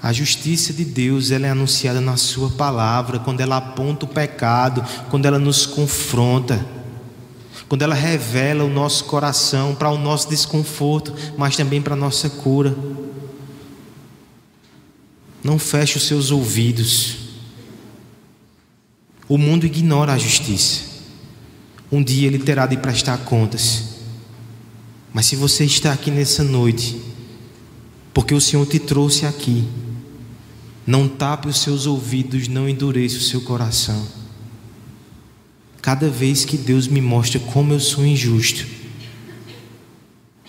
A 0.07 0.13
justiça 0.13 0.71
de 0.71 0.85
Deus 0.85 1.31
ela 1.31 1.47
é 1.47 1.49
anunciada 1.49 1.99
na 1.99 2.15
Sua 2.15 2.49
palavra, 2.49 3.19
quando 3.19 3.41
ela 3.41 3.57
aponta 3.57 4.05
o 4.05 4.07
pecado, 4.07 4.81
quando 5.09 5.25
ela 5.25 5.37
nos 5.37 5.65
confronta, 5.65 6.65
quando 7.67 7.81
ela 7.81 7.93
revela 7.93 8.63
o 8.63 8.69
nosso 8.69 9.03
coração 9.03 9.75
para 9.75 9.89
o 9.89 9.97
nosso 9.97 10.29
desconforto, 10.29 11.13
mas 11.37 11.57
também 11.57 11.81
para 11.81 11.93
a 11.93 11.97
nossa 11.97 12.29
cura. 12.29 12.73
Não 15.43 15.59
feche 15.59 15.97
os 15.97 16.07
seus 16.07 16.31
ouvidos. 16.31 17.17
O 19.27 19.37
mundo 19.37 19.65
ignora 19.65 20.13
a 20.13 20.17
justiça. 20.17 20.83
Um 21.91 22.01
dia 22.01 22.27
ele 22.27 22.39
terá 22.39 22.65
de 22.65 22.77
prestar 22.77 23.17
contas. 23.25 23.97
Mas 25.13 25.25
se 25.25 25.35
você 25.35 25.65
está 25.65 25.91
aqui 25.91 26.09
nessa 26.09 26.45
noite, 26.45 26.97
porque 28.13 28.33
o 28.33 28.39
Senhor 28.39 28.65
te 28.65 28.79
trouxe 28.79 29.25
aqui, 29.25 29.67
não 30.87 31.09
tape 31.09 31.49
os 31.49 31.59
seus 31.59 31.85
ouvidos, 31.85 32.47
não 32.47 32.69
endureça 32.69 33.17
o 33.17 33.21
seu 33.21 33.41
coração. 33.41 34.07
Cada 35.81 36.09
vez 36.09 36.45
que 36.45 36.57
Deus 36.57 36.87
me 36.87 37.01
mostra 37.01 37.41
como 37.41 37.73
eu 37.73 37.79
sou 37.81 38.05
injusto, 38.05 38.65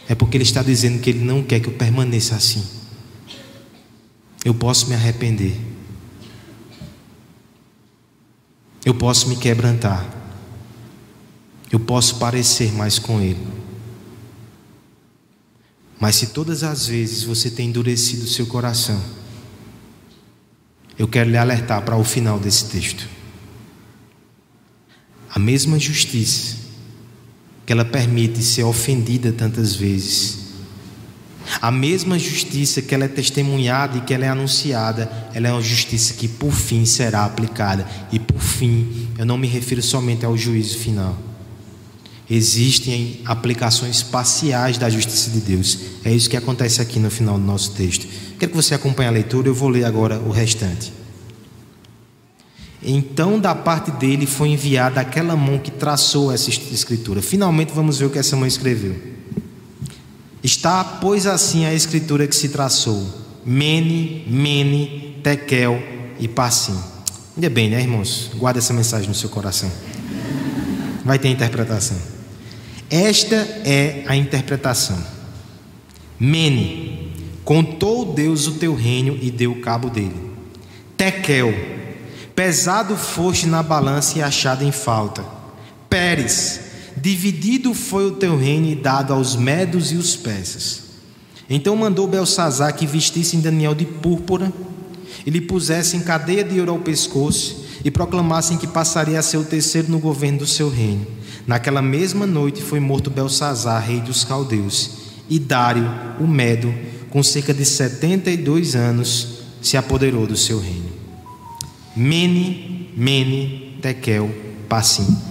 é 0.09 0.15
porque 0.15 0.37
Ele 0.37 0.45
está 0.45 0.63
dizendo 0.63 1.01
que 1.01 1.11
Ele 1.11 1.25
não 1.25 1.43
quer 1.43 1.59
que 1.59 1.67
eu 1.67 1.73
permaneça 1.73 2.37
assim. 2.37 2.65
Eu 4.45 4.55
posso 4.55 4.87
me 4.87 4.95
arrepender. 4.95 5.61
Eu 8.85 8.95
posso 8.95 9.29
me 9.29 9.37
quebrantar. 9.37 10.09
Eu 11.71 11.81
posso 11.81 12.15
parecer 12.15 12.73
mais 12.73 12.99
com 12.99 13.21
Ele. 13.21 13.47
Mas 16.01 16.15
se 16.15 16.29
todas 16.29 16.63
as 16.63 16.87
vezes 16.87 17.25
você 17.25 17.51
tem 17.51 17.69
endurecido 17.69 18.25
o 18.25 18.29
seu 18.29 18.47
coração, 18.47 19.03
eu 20.99 21.07
quero 21.07 21.31
lhe 21.31 21.37
alertar 21.37 21.83
para 21.83 21.97
o 21.97 22.05
final 22.05 22.39
desse 22.39 22.65
texto. 22.67 23.09
A 25.31 25.39
mesma 25.39 25.79
justiça 25.79 26.57
que 27.65 27.73
ela 27.73 27.85
permite 27.85 28.43
ser 28.43 28.65
ofendida 28.65 29.31
tantas 29.31 29.75
vezes, 29.75 30.49
A 31.61 31.71
mesma 31.71 32.19
justiça 32.19 32.83
que 32.83 32.95
ela 32.95 33.05
é 33.05 33.09
testemunhada 33.09 33.97
e 33.97 34.01
que 34.03 34.13
ela 34.13 34.27
é 34.27 34.29
anunciada, 34.29 35.11
ela 35.33 35.49
é 35.49 35.53
uma 35.53 35.63
justiça 35.63 36.15
que 36.15 36.29
por 36.29 36.53
fim 36.53 36.85
será 36.85 37.25
aplicada. 37.25 37.87
E 38.13 38.19
por 38.19 38.41
fim, 38.41 39.09
eu 39.19 39.25
não 39.25 39.39
me 39.39 39.49
refiro 39.49 39.83
somente 39.83 40.25
ao 40.25 40.37
juízo 40.37 40.79
final. 40.79 41.17
Existem 42.31 43.23
aplicações 43.25 44.03
parciais 44.03 44.77
da 44.77 44.91
justiça 44.91 45.31
de 45.31 45.41
Deus. 45.41 45.79
É 46.05 46.13
isso 46.13 46.29
que 46.29 46.37
acontece 46.37 46.83
aqui 46.83 46.99
no 46.99 47.11
final 47.11 47.39
do 47.39 47.45
nosso 47.45 47.73
texto. 47.73 48.07
Quero 48.39 48.53
que 48.53 48.57
você 48.57 48.75
acompanhe 48.75 49.09
a 49.09 49.13
leitura, 49.13 49.49
eu 49.49 49.55
vou 49.55 49.69
ler 49.69 49.85
agora 49.85 50.19
o 50.19 50.31
restante. 50.31 50.93
Então, 52.83 53.41
da 53.41 53.55
parte 53.55 53.91
dele 53.91 54.27
foi 54.27 54.51
enviada 54.51 55.01
aquela 55.01 55.35
mão 55.35 55.59
que 55.59 55.71
traçou 55.71 56.33
essa 56.33 56.49
escritura. 56.49 57.21
Finalmente, 57.21 57.73
vamos 57.73 57.99
ver 57.99 58.07
o 58.07 58.11
que 58.11 58.19
essa 58.19 58.37
mão 58.37 58.47
escreveu. 58.47 58.97
Está, 60.43 60.85
pois, 60.85 61.27
assim 61.27 61.65
a 61.65 61.75
escritura 61.75 62.27
que 62.29 62.37
se 62.37 62.49
traçou: 62.51 63.05
Mene, 63.45 64.25
Mene, 64.29 65.19
Tekel 65.23 65.83
e 66.21 66.29
Passim. 66.29 66.79
Ainda 67.37 67.51
bem, 67.51 67.69
né, 67.69 67.81
irmãos? 67.81 68.31
Guarda 68.37 68.61
essa 68.61 68.73
mensagem 68.73 69.09
no 69.09 69.15
seu 69.15 69.29
coração. 69.29 69.71
Vai 71.05 71.19
ter 71.19 71.29
interpretação. 71.29 71.97
Esta 72.89 73.37
é 73.65 74.05
a 74.07 74.17
interpretação. 74.17 74.99
Mene, 76.19 76.88
contou 77.49 78.05
Deus 78.05 78.47
o 78.47 78.53
teu 78.57 78.75
reino 78.75 79.19
e 79.23 79.31
deu 79.31 79.55
cabo 79.63 79.89
dele. 79.89 80.15
Tekel, 80.99 81.55
pesado 82.35 82.95
foste 82.95 83.47
na 83.47 83.63
balança 83.63 84.19
e 84.19 84.23
achado 84.23 84.63
em 84.63 84.71
falta. 84.71 85.25
Pérez, 85.89 86.61
dividido 86.95 87.73
foi 87.73 88.07
o 88.07 88.17
teu 88.17 88.37
reino 88.37 88.67
e 88.67 88.75
dado 88.75 89.15
aos 89.15 89.35
medos 89.35 89.93
e 89.93 89.95
os 89.95 90.15
persas. 90.15 90.83
Então 91.49 91.75
mandou 91.75 92.07
Belsazar 92.07 92.77
que 92.77 92.87
vestissem 92.87 93.41
Daniel 93.41 93.75
de 93.75 93.87
púrpura 93.87 94.53
e 95.25 95.31
lhe 95.31 95.41
pusessem 95.41 96.01
cadeia 96.01 96.45
de 96.45 96.61
ouro 96.61 96.73
ao 96.73 96.79
pescoço 96.81 97.65
e 97.83 97.91
proclamassem 97.91 98.59
que 98.59 98.67
passaria 98.67 99.19
a 99.19 99.23
ser 99.23 99.39
o 99.39 99.45
terceiro 99.45 99.91
no 99.91 99.99
governo 99.99 100.41
do 100.41 100.47
seu 100.47 100.69
reino. 100.69 101.07
Naquela 101.47 101.81
mesma 101.81 102.27
noite 102.27 102.61
foi 102.61 102.79
morto 102.79 103.09
Belsazar, 103.09 103.83
rei 103.83 104.03
dos 104.03 104.23
caldeus, 104.23 104.99
e 105.31 105.39
Dário, 105.39 105.91
o 106.21 106.27
Medo, 106.27 106.75
com 107.11 107.23
cerca 107.23 107.53
de 107.53 107.65
72 107.65 108.75
anos, 108.75 109.39
se 109.61 109.77
apoderou 109.77 110.27
do 110.27 110.37
seu 110.37 110.61
reino. 110.61 110.91
Mene, 111.97 112.91
Mene, 112.97 113.79
Tekel, 113.81 114.31
Passim 114.69 115.29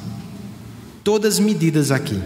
todas 1.07 1.39
medidas 1.39 1.89
aqui. 1.89 2.21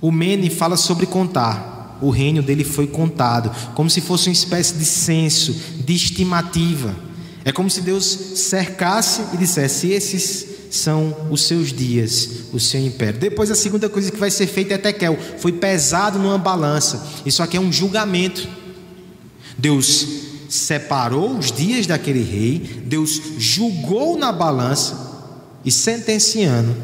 O 0.00 0.10
Mene 0.10 0.50
fala 0.50 0.76
sobre 0.76 1.06
contar. 1.06 2.00
O 2.02 2.10
reino 2.10 2.42
dele 2.42 2.64
foi 2.64 2.88
contado, 2.88 3.48
como 3.76 3.88
se 3.88 4.00
fosse 4.00 4.28
uma 4.28 4.32
espécie 4.32 4.74
de 4.74 4.84
censo, 4.84 5.54
de 5.84 5.94
estimativa. 5.94 6.92
É 7.44 7.52
como 7.52 7.70
se 7.70 7.80
Deus 7.80 8.04
cercasse 8.04 9.22
e 9.32 9.36
dissesse: 9.36 9.90
esses 9.90 10.46
são 10.72 11.28
os 11.30 11.42
seus 11.42 11.72
dias, 11.72 12.46
o 12.52 12.58
seu 12.58 12.80
império. 12.80 13.20
Depois 13.20 13.50
a 13.50 13.54
segunda 13.54 13.88
coisa 13.88 14.10
que 14.10 14.18
vai 14.18 14.30
ser 14.30 14.46
feita 14.46 14.74
é 14.74 14.78
Tekel, 14.78 15.18
foi 15.38 15.52
pesado 15.52 16.18
numa 16.18 16.38
balança. 16.38 17.06
Isso 17.24 17.42
aqui 17.42 17.56
é 17.56 17.60
um 17.60 17.72
julgamento. 17.72 18.48
Deus 19.56 20.06
separou 20.48 21.38
os 21.38 21.52
dias 21.52 21.86
daquele 21.86 22.22
rei, 22.22 22.82
Deus 22.84 23.20
julgou 23.38 24.18
na 24.18 24.32
balança 24.32 25.30
e 25.64 25.70
sentenciando 25.70 26.74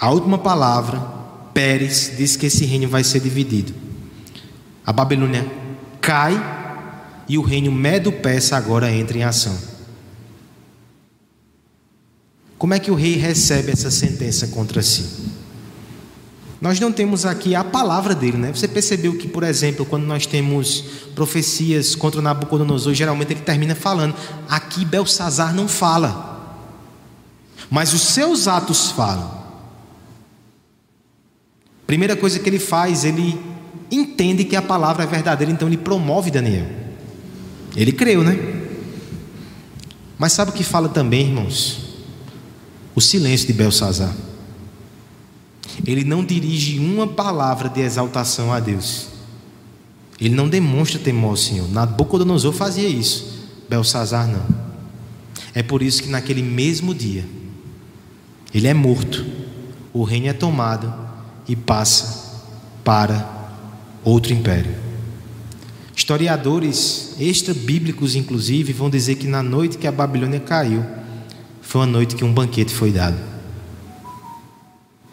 a 0.00 0.08
última 0.08 0.38
palavra, 0.38 0.98
Pérez 1.52 2.14
diz 2.16 2.34
que 2.34 2.46
esse 2.46 2.64
reino 2.64 2.88
vai 2.88 3.04
ser 3.04 3.20
dividido. 3.20 3.74
A 4.84 4.94
Babilônia 4.94 5.46
cai 6.00 7.22
e 7.28 7.36
o 7.36 7.42
reino 7.42 7.70
Medo-Persa 7.70 8.56
agora 8.56 8.90
entra 8.90 9.18
em 9.18 9.24
ação. 9.24 9.69
Como 12.60 12.74
é 12.74 12.78
que 12.78 12.90
o 12.90 12.94
rei 12.94 13.16
recebe 13.16 13.72
essa 13.72 13.90
sentença 13.90 14.48
contra 14.48 14.82
si? 14.82 15.02
Nós 16.60 16.78
não 16.78 16.92
temos 16.92 17.24
aqui 17.24 17.54
a 17.54 17.64
palavra 17.64 18.14
dele, 18.14 18.36
né? 18.36 18.52
Você 18.54 18.68
percebeu 18.68 19.16
que, 19.16 19.26
por 19.26 19.42
exemplo, 19.42 19.86
quando 19.86 20.04
nós 20.04 20.26
temos 20.26 20.84
profecias 21.14 21.94
contra 21.94 22.20
Nabucodonosor, 22.20 22.92
geralmente 22.92 23.32
ele 23.32 23.40
termina 23.40 23.74
falando. 23.74 24.14
Aqui 24.46 24.84
Belsazar 24.84 25.54
não 25.54 25.66
fala, 25.66 26.62
mas 27.70 27.94
os 27.94 28.02
seus 28.02 28.46
atos 28.46 28.90
falam. 28.90 29.40
Primeira 31.86 32.14
coisa 32.14 32.38
que 32.38 32.46
ele 32.46 32.58
faz, 32.58 33.06
ele 33.06 33.40
entende 33.90 34.44
que 34.44 34.54
a 34.54 34.60
palavra 34.60 35.04
é 35.04 35.06
verdadeira, 35.06 35.50
então 35.50 35.66
ele 35.66 35.78
promove 35.78 36.30
Daniel. 36.30 36.66
Ele 37.74 37.90
creu, 37.90 38.22
né? 38.22 38.38
Mas 40.18 40.34
sabe 40.34 40.50
o 40.50 40.54
que 40.54 40.62
fala 40.62 40.90
também, 40.90 41.22
irmãos? 41.22 41.89
O 43.00 43.02
silêncio 43.02 43.46
de 43.46 43.54
Belsazar. 43.54 44.14
Ele 45.86 46.04
não 46.04 46.22
dirige 46.22 46.78
uma 46.78 47.06
palavra 47.06 47.66
de 47.66 47.80
exaltação 47.80 48.52
a 48.52 48.60
Deus. 48.60 49.06
Ele 50.20 50.34
não 50.34 50.46
demonstra 50.46 50.98
temor 50.98 51.30
ao 51.30 51.36
Senhor. 51.38 51.66
Nabucodonosor 51.72 52.52
fazia 52.52 52.86
isso. 52.86 53.48
Belsazar 53.70 54.28
não. 54.28 54.44
É 55.54 55.62
por 55.62 55.80
isso 55.80 56.02
que 56.02 56.10
naquele 56.10 56.42
mesmo 56.42 56.94
dia, 56.94 57.24
ele 58.52 58.68
é 58.68 58.74
morto, 58.74 59.24
o 59.94 60.04
reino 60.04 60.26
é 60.26 60.34
tomado 60.34 60.92
e 61.48 61.56
passa 61.56 62.42
para 62.84 63.56
outro 64.04 64.34
império. 64.34 64.74
Historiadores 65.96 67.14
extra-bíblicos, 67.18 68.14
inclusive, 68.14 68.74
vão 68.74 68.90
dizer 68.90 69.14
que 69.14 69.26
na 69.26 69.42
noite 69.42 69.78
que 69.78 69.86
a 69.86 69.92
Babilônia 69.92 70.40
caiu, 70.40 70.99
foi 71.70 71.82
uma 71.82 71.86
noite 71.86 72.16
que 72.16 72.24
um 72.24 72.34
banquete 72.34 72.74
foi 72.74 72.90
dado. 72.90 73.16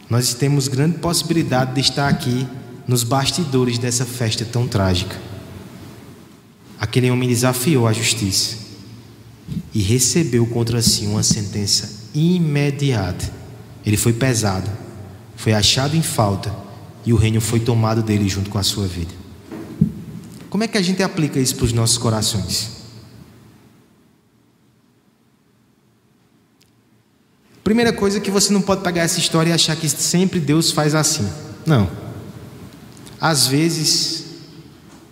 Nós 0.10 0.34
temos 0.34 0.68
grande 0.68 0.97
possibilidade 0.97 1.76
de 1.76 1.82
estar 1.82 2.08
aqui 2.08 2.47
nos 2.88 3.03
bastidores 3.03 3.78
dessa 3.78 4.08
festa 4.08 4.43
tão 4.43 4.68
trágica. 4.68 5.16
Aquele 6.80 7.12
homem 7.12 7.30
desafiou 7.30 7.86
a 7.86 7.93
justiça 7.93 8.58
e 9.72 9.84
recebeu 9.84 10.47
contra 10.47 10.82
si 10.82 11.05
uma 11.05 11.22
sentença 11.22 12.10
imediata. 12.16 13.32
Ele 13.86 13.95
foi 13.95 14.14
pesado 14.14 14.68
foi 15.36 15.53
achado 15.53 15.95
em 15.95 16.01
falta 16.01 16.51
e 17.05 17.14
o 17.14 17.18
reino 17.18 17.39
foi 17.39 17.60
tomado 17.60 18.01
dele 18.01 18.28
junto 18.28 18.49
com 18.49 18.58
a 18.58 18.64
sua 18.64 18.88
vida. 18.88 19.14
Como 20.49 20.64
é 20.64 20.68
que 20.68 20.80
a 20.80 20.82
gente 20.82 21.03
aplica 21.03 21.39
isso 21.39 21.55
para 21.55 21.66
os 21.66 21.72
nossos 21.72 21.99
corações? 21.99 22.77
Primeira 27.68 27.91
coisa 27.91 28.18
é 28.18 28.22
que 28.22 28.32
você 28.32 28.53
não 28.53 28.61
pode 28.61 28.82
pegar 28.82 29.01
essa 29.01 29.20
história 29.20 29.49
e 29.49 29.53
achar 29.53 29.76
que 29.76 29.89
sempre 29.89 30.39
Deus 30.39 30.72
faz 30.72 30.95
assim. 30.95 31.28
Não. 31.65 31.91
Às 33.20 33.47
vezes, 33.47 34.24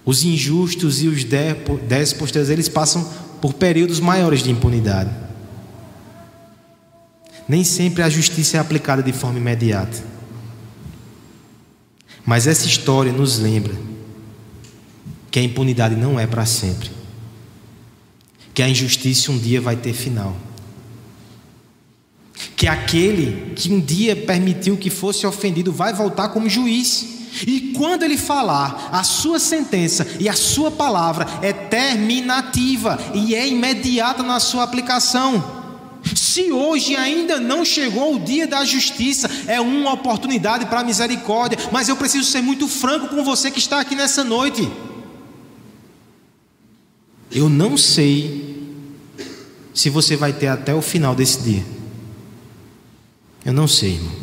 os 0.05 0.23
injustos 0.23 1.03
e 1.03 1.09
os 1.09 1.25
déspotas, 1.25 2.49
eles 2.49 2.69
passam 2.69 3.03
por 3.41 3.55
períodos 3.55 3.99
maiores 3.99 4.41
de 4.41 4.51
impunidade. 4.51 5.09
Nem 7.45 7.65
sempre 7.65 8.01
a 8.01 8.07
justiça 8.07 8.55
é 8.55 8.59
aplicada 8.61 9.03
de 9.03 9.11
forma 9.11 9.37
imediata. 9.37 10.01
Mas 12.25 12.47
essa 12.47 12.65
história 12.65 13.11
nos 13.11 13.37
lembra 13.37 13.75
que 15.29 15.39
a 15.39 15.43
impunidade 15.43 15.97
não 15.97 16.17
é 16.17 16.25
para 16.25 16.45
sempre, 16.45 16.89
que 18.53 18.63
a 18.63 18.69
injustiça 18.69 19.29
um 19.29 19.37
dia 19.37 19.59
vai 19.59 19.75
ter 19.75 19.91
final, 19.91 20.37
que 22.55 22.67
aquele 22.67 23.53
que 23.55 23.71
um 23.71 23.79
dia 23.79 24.15
permitiu 24.15 24.77
que 24.77 24.89
fosse 24.89 25.27
ofendido 25.27 25.71
vai 25.71 25.93
voltar 25.93 26.29
como 26.29 26.49
juiz. 26.49 27.15
E 27.45 27.73
quando 27.75 28.03
ele 28.03 28.17
falar, 28.17 28.89
a 28.93 29.03
sua 29.03 29.39
sentença 29.39 30.07
e 30.19 30.29
a 30.29 30.33
sua 30.33 30.71
palavra 30.71 31.27
é 31.41 31.51
terminativa 31.51 32.97
e 33.13 33.35
é 33.35 33.45
imediata 33.45 34.23
na 34.23 34.39
sua 34.39 34.63
aplicação. 34.63 35.63
Se 36.15 36.51
hoje 36.51 36.95
ainda 36.95 37.39
não 37.39 37.65
chegou 37.65 38.15
o 38.15 38.19
dia 38.19 38.47
da 38.47 38.63
justiça, 38.63 39.29
é 39.47 39.59
uma 39.59 39.91
oportunidade 39.93 40.65
para 40.67 40.79
a 40.79 40.83
misericórdia, 40.83 41.57
mas 41.71 41.89
eu 41.89 41.97
preciso 41.97 42.29
ser 42.29 42.41
muito 42.41 42.67
franco 42.67 43.09
com 43.09 43.23
você 43.23 43.51
que 43.51 43.59
está 43.59 43.81
aqui 43.81 43.95
nessa 43.95 44.23
noite. 44.23 44.69
Eu 47.31 47.49
não 47.49 47.75
sei 47.75 48.55
se 49.73 49.89
você 49.89 50.15
vai 50.15 50.31
ter 50.31 50.47
até 50.47 50.73
o 50.73 50.81
final 50.81 51.13
desse 51.13 51.41
dia. 51.41 51.65
Eu 53.45 53.53
não 53.53 53.67
sei, 53.67 53.93
irmão. 53.93 54.15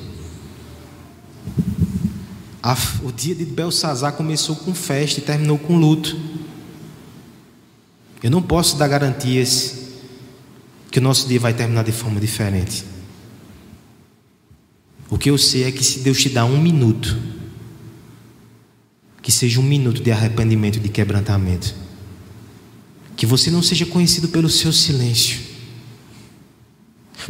A, 2.60 2.76
o 3.04 3.12
dia 3.12 3.34
de 3.34 3.44
Belsazar 3.44 4.12
começou 4.14 4.56
com 4.56 4.74
festa 4.74 5.20
e 5.20 5.22
terminou 5.22 5.58
com 5.58 5.76
luto. 5.76 6.18
Eu 8.20 8.30
não 8.30 8.42
posso 8.42 8.76
dar 8.76 8.88
garantias 8.88 9.78
que 10.90 10.98
o 10.98 11.02
nosso 11.02 11.28
dia 11.28 11.38
vai 11.38 11.54
terminar 11.54 11.84
de 11.84 11.92
forma 11.92 12.20
diferente. 12.20 12.84
O 15.08 15.16
que 15.16 15.30
eu 15.30 15.38
sei 15.38 15.64
é 15.64 15.72
que 15.72 15.84
se 15.84 16.00
Deus 16.00 16.20
te 16.20 16.28
dá 16.28 16.44
um 16.44 16.60
minuto, 16.60 17.16
que 19.20 19.30
seja 19.30 19.60
um 19.60 19.62
minuto 19.62 20.02
de 20.02 20.10
arrependimento 20.10 20.80
de 20.80 20.88
quebrantamento. 20.88 21.74
Que 23.16 23.24
você 23.24 23.50
não 23.50 23.62
seja 23.62 23.86
conhecido 23.86 24.28
pelo 24.28 24.48
seu 24.48 24.72
silêncio. 24.72 25.51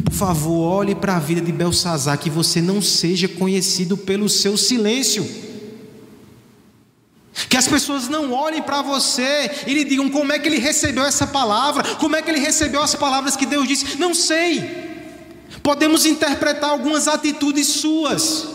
Por 0.03 0.13
favor, 0.13 0.59
olhe 0.59 0.95
para 0.95 1.17
a 1.17 1.19
vida 1.19 1.41
de 1.41 1.51
Belsazar, 1.51 2.17
que 2.17 2.29
você 2.29 2.61
não 2.61 2.81
seja 2.81 3.27
conhecido 3.27 3.97
pelo 3.97 4.29
seu 4.29 4.57
silêncio. 4.57 5.27
Que 7.49 7.57
as 7.57 7.67
pessoas 7.67 8.07
não 8.07 8.31
olhem 8.31 8.61
para 8.61 8.81
você 8.81 9.49
e 9.67 9.73
lhe 9.73 9.83
digam 9.83 10.09
como 10.09 10.31
é 10.31 10.39
que 10.39 10.47
ele 10.47 10.59
recebeu 10.59 11.03
essa 11.03 11.27
palavra, 11.27 11.83
como 11.95 12.15
é 12.15 12.21
que 12.21 12.29
ele 12.29 12.39
recebeu 12.39 12.81
as 12.81 12.95
palavras 12.95 13.35
que 13.35 13.45
Deus 13.45 13.67
disse. 13.67 13.97
Não 13.97 14.13
sei. 14.13 14.83
Podemos 15.61 16.05
interpretar 16.05 16.69
algumas 16.69 17.07
atitudes 17.07 17.67
suas. 17.67 18.52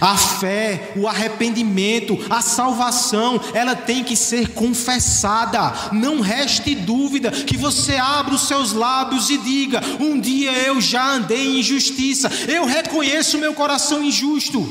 A 0.00 0.16
fé, 0.16 0.92
o 0.96 1.08
arrependimento, 1.08 2.18
a 2.30 2.40
salvação, 2.40 3.40
ela 3.52 3.74
tem 3.74 4.04
que 4.04 4.14
ser 4.14 4.50
confessada. 4.50 5.90
Não 5.92 6.20
reste 6.20 6.74
dúvida 6.74 7.30
que 7.30 7.56
você 7.56 7.96
abra 7.96 8.34
os 8.34 8.46
seus 8.46 8.72
lábios 8.72 9.28
e 9.28 9.38
diga: 9.38 9.80
Um 9.98 10.20
dia 10.20 10.52
eu 10.52 10.80
já 10.80 11.14
andei 11.14 11.46
em 11.46 11.60
injustiça, 11.60 12.30
eu 12.46 12.64
reconheço 12.64 13.38
meu 13.38 13.54
coração 13.54 14.02
injusto, 14.02 14.66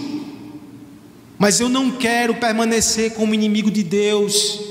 mas 1.38 1.60
eu 1.60 1.68
não 1.68 1.92
quero 1.92 2.36
permanecer 2.36 3.14
como 3.14 3.34
inimigo 3.34 3.70
de 3.70 3.84
Deus. 3.84 4.62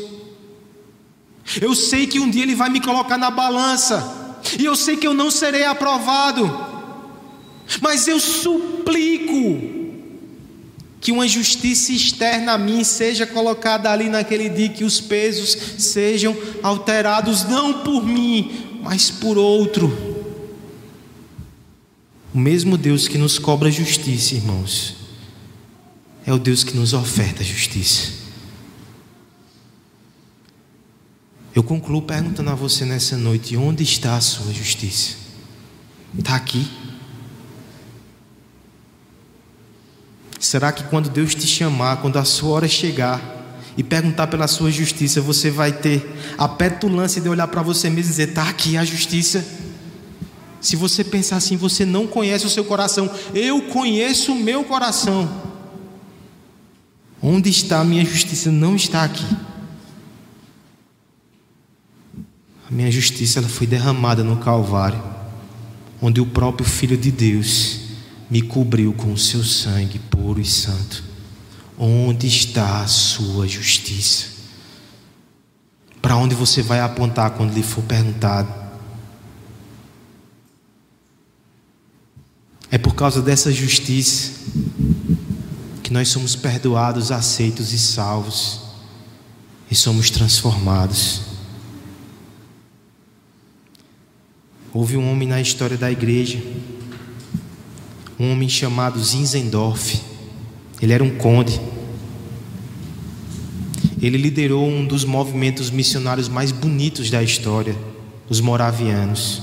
Eu 1.61 1.75
sei 1.75 2.07
que 2.07 2.19
um 2.19 2.29
dia 2.29 2.43
Ele 2.43 2.55
vai 2.55 2.71
me 2.71 2.81
colocar 2.81 3.19
na 3.19 3.31
balança, 3.31 4.39
e 4.59 4.65
eu 4.65 4.75
sei 4.75 4.97
que 4.97 5.07
eu 5.07 5.15
não 5.15 5.31
serei 5.31 5.65
aprovado, 5.65 6.67
mas 7.81 8.09
eu 8.09 8.19
suplico 8.19 9.76
que 11.07 11.13
uma 11.13 11.29
justiça 11.29 11.93
externa 11.93 12.55
a 12.55 12.59
mim 12.59 12.83
seja 12.83 13.25
colocada 13.25 13.89
ali 13.93 14.09
naquele 14.09 14.49
dia, 14.49 14.69
que 14.69 14.83
os 14.83 15.01
pesos 15.01 15.57
sejam 15.79 16.37
alterados, 16.65 17.45
não 17.45 17.85
por 17.85 18.05
mim, 18.05 18.81
mas 18.83 19.09
por 19.09 19.39
outro. 19.39 19.87
O 22.35 22.39
mesmo 22.41 22.77
Deus 22.77 23.07
que 23.07 23.17
nos 23.17 23.39
cobra 23.39 23.71
justiça, 23.71 24.35
irmãos, 24.35 24.97
é 26.27 26.33
o 26.33 26.41
Deus 26.41 26.65
que 26.65 26.77
nos 26.77 26.93
oferta 26.93 27.45
justiça. 27.45 28.11
Eu 31.55 31.63
concluo 31.63 32.03
perguntando 32.03 32.51
a 32.51 32.55
você 32.57 32.85
nessa 32.85 33.17
noite: 33.17 33.57
onde 33.57 33.85
está 33.85 34.17
a 34.17 34.21
sua 34.21 34.53
justiça? 34.53 35.15
Está 36.19 36.35
aqui? 36.35 36.67
Será 40.39 40.71
que 40.73 40.85
quando 40.85 41.09
Deus 41.09 41.35
te 41.35 41.47
chamar, 41.47 41.97
quando 41.99 42.19
a 42.19 42.25
sua 42.25 42.51
hora 42.51 42.69
chegar 42.69 43.21
e 43.77 43.83
perguntar 43.83 44.27
pela 44.27 44.47
sua 44.47 44.71
justiça, 44.71 45.21
você 45.21 45.51
vai 45.51 45.73
ter 45.73 46.17
a 46.37 46.49
petulância 46.49 47.21
de 47.21 47.29
olhar 47.29 47.49
para 47.49 47.63
você 47.63 47.89
mesmo 47.89 48.01
e 48.01 48.11
dizer: 48.11 48.29
está 48.29 48.49
aqui 48.49 48.77
a 48.77 48.85
justiça? 48.85 49.45
Se 50.61 50.75
você 50.75 51.05
pensar 51.05 51.37
assim, 51.37 51.57
você 51.57 51.85
não 51.85 52.07
conhece 52.07 52.47
o 52.47 52.51
seu 52.51 52.65
coração. 52.65 53.11
Eu 53.35 53.63
conheço 53.63 54.33
o 54.33 54.37
meu 54.37 54.65
coração. 54.65 55.31
Onde 57.23 57.51
está 57.51 57.81
a 57.81 57.85
minha 57.85 58.05
justiça? 58.05 58.51
Não 58.51 58.75
está 58.75 59.05
aqui. 59.05 59.27
A 62.69 62.73
minha 62.73 62.91
justiça 62.91 63.39
ela 63.39 63.49
foi 63.49 63.67
derramada 63.67 64.25
no 64.25 64.39
Calvário, 64.39 65.01
onde 66.03 66.21
o 66.21 66.27
próprio 66.27 66.69
Filho 66.69 66.97
de 66.97 67.13
Deus 67.13 67.86
me 68.31 68.43
cobriu 68.43 68.93
com 68.93 69.13
o 69.13 69.19
seu 69.19 69.43
sangue 69.45 69.99
puro 69.99 70.41
e 70.41 70.45
santo. 70.45 71.05
Onde 71.79 72.27
está 72.27 72.83
a 72.83 72.87
sua 72.87 73.47
justiça? 73.47 74.27
Para 76.01 76.17
onde 76.17 76.35
você 76.35 76.63
vai 76.63 76.81
apontar 76.81 77.31
quando 77.33 77.53
lhe 77.53 77.63
for 77.63 77.83
perguntado? 77.83 78.53
É 82.71 82.79
por 82.79 82.95
causa 82.95 83.23
dessa 83.23 83.53
justiça 83.53 84.33
que 85.83 85.93
nós 85.93 86.09
somos 86.09 86.35
perdoados, 86.35 87.13
aceitos 87.13 87.73
e 87.73 87.79
salvos, 87.79 88.61
e 89.71 89.75
somos 89.75 90.11
transformados. 90.11 91.23
Houve 94.73 94.97
um 94.97 95.11
homem 95.11 95.29
na 95.29 95.41
história 95.41 95.77
da 95.77 95.91
igreja 95.91 96.43
um 98.19 98.33
homem 98.33 98.49
chamado 98.49 99.03
Zinzendorf. 99.03 100.01
Ele 100.81 100.93
era 100.93 101.05
um 101.05 101.17
conde. 101.17 101.61
Ele 104.01 104.19
liderou 104.19 104.67
um 104.67 104.87
dos 104.87 105.05
movimentos 105.05 105.71
missionários 105.71 106.29
mais 106.29 106.53
bonitos 106.53 107.11
da 107.11 107.23
história, 107.23 107.77
os 108.29 108.41
moravianos. 108.41 109.43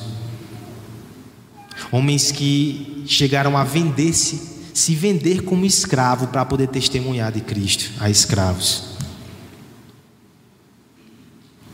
Homens 1.91 2.31
que 2.31 3.03
chegaram 3.05 3.57
a 3.57 3.63
vender-se, 3.63 4.41
se 4.73 4.95
vender 4.95 5.43
como 5.43 5.65
escravo 5.65 6.27
para 6.27 6.45
poder 6.45 6.67
testemunhar 6.67 7.31
de 7.31 7.41
Cristo 7.41 7.91
a 7.99 8.09
escravos. 8.09 8.93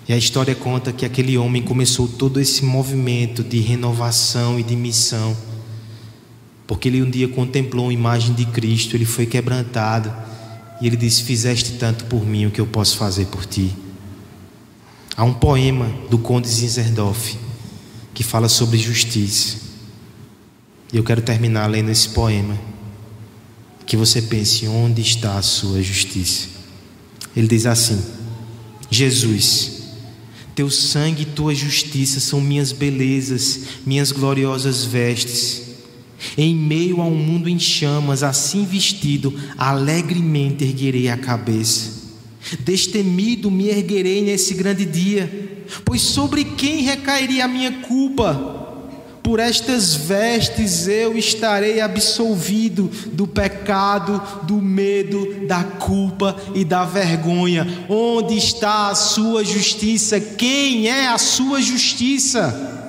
E 0.08 0.14
a 0.14 0.18
história 0.18 0.56
conta 0.56 0.92
que 0.92 1.06
aquele 1.06 1.38
homem 1.38 1.62
começou 1.62 2.08
todo 2.08 2.40
esse 2.40 2.66
movimento 2.66 3.44
de 3.44 3.60
renovação 3.60 4.60
e 4.60 4.64
de 4.64 4.76
missão 4.76 5.38
porque 6.70 6.88
ele 6.88 7.02
um 7.02 7.10
dia 7.10 7.28
contemplou 7.28 7.88
uma 7.88 7.94
imagem 7.94 8.32
de 8.36 8.46
Cristo, 8.46 8.96
ele 8.96 9.04
foi 9.04 9.26
quebrantado 9.26 10.14
e 10.80 10.86
ele 10.86 10.96
disse: 10.96 11.24
Fizeste 11.24 11.80
tanto 11.80 12.06
por 12.06 12.24
mim, 12.24 12.46
o 12.46 12.52
que 12.52 12.62
eu 12.62 12.68
posso 12.68 12.96
fazer 12.96 13.26
por 13.26 13.44
ti? 13.44 13.76
Há 15.18 15.24
um 15.24 15.34
poema 15.34 15.92
do 16.12 16.20
Conde 16.20 16.48
Zinzendorf 16.48 17.36
que 18.14 18.24
fala 18.24 18.48
sobre 18.48 18.78
justiça. 18.78 19.58
E 20.94 20.98
eu 20.98 21.04
quero 21.04 21.24
terminar 21.24 21.66
lendo 21.66 21.90
esse 21.90 22.10
poema. 22.10 22.56
Que 23.84 23.98
você 23.98 24.22
pense: 24.22 24.68
onde 24.68 25.02
está 25.02 25.40
a 25.40 25.42
sua 25.42 25.82
justiça? 25.82 26.50
Ele 27.36 27.48
diz 27.48 27.66
assim: 27.66 28.00
Jesus, 28.92 29.72
teu 30.54 30.70
sangue 30.70 31.24
e 31.24 31.26
tua 31.26 31.56
justiça 31.56 32.20
são 32.20 32.40
minhas 32.40 32.72
belezas, 32.72 33.62
minhas 33.88 34.12
gloriosas 34.12 34.86
vestes. 34.86 35.69
Em 36.38 36.56
meio 36.56 37.02
a 37.02 37.06
um 37.06 37.16
mundo 37.16 37.50
em 37.50 37.60
chamas, 37.60 38.24
assim 38.24 38.66
vestido, 38.66 39.34
alegremente 39.58 40.64
erguerei 40.64 41.10
a 41.10 41.18
cabeça. 41.18 42.00
Destemido 42.62 43.52
me 43.52 43.70
erguerei 43.70 44.22
nesse 44.22 44.54
grande 44.54 44.86
dia, 44.86 45.62
pois 45.86 46.02
sobre 46.02 46.44
quem 46.44 46.82
recairia 46.82 47.46
a 47.46 47.48
minha 47.48 47.72
culpa? 47.72 48.58
Por 49.22 49.40
estas 49.40 49.94
vestes 49.94 50.88
eu 50.88 51.16
estarei 51.16 51.82
absolvido 51.82 52.90
do 53.14 53.28
pecado, 53.28 54.20
do 54.44 54.56
medo, 54.56 55.46
da 55.46 55.64
culpa 55.64 56.36
e 56.56 56.66
da 56.66 56.84
vergonha. 56.84 57.86
Onde 57.88 58.36
está 58.36 58.88
a 58.88 58.96
sua 58.96 59.44
justiça? 59.44 60.20
Quem 60.20 60.88
é 60.88 61.10
a 61.10 61.18
sua 61.20 61.62
justiça? 61.62 62.89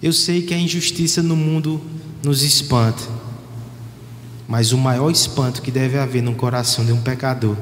Eu 0.00 0.12
sei 0.12 0.42
que 0.42 0.54
a 0.54 0.58
injustiça 0.58 1.22
no 1.22 1.34
mundo 1.34 1.80
nos 2.22 2.42
espanta, 2.42 3.02
mas 4.46 4.72
o 4.72 4.78
maior 4.78 5.10
espanto 5.10 5.60
que 5.60 5.70
deve 5.70 5.98
haver 5.98 6.22
no 6.22 6.34
coração 6.34 6.84
de 6.84 6.92
um 6.92 7.00
pecador 7.00 7.56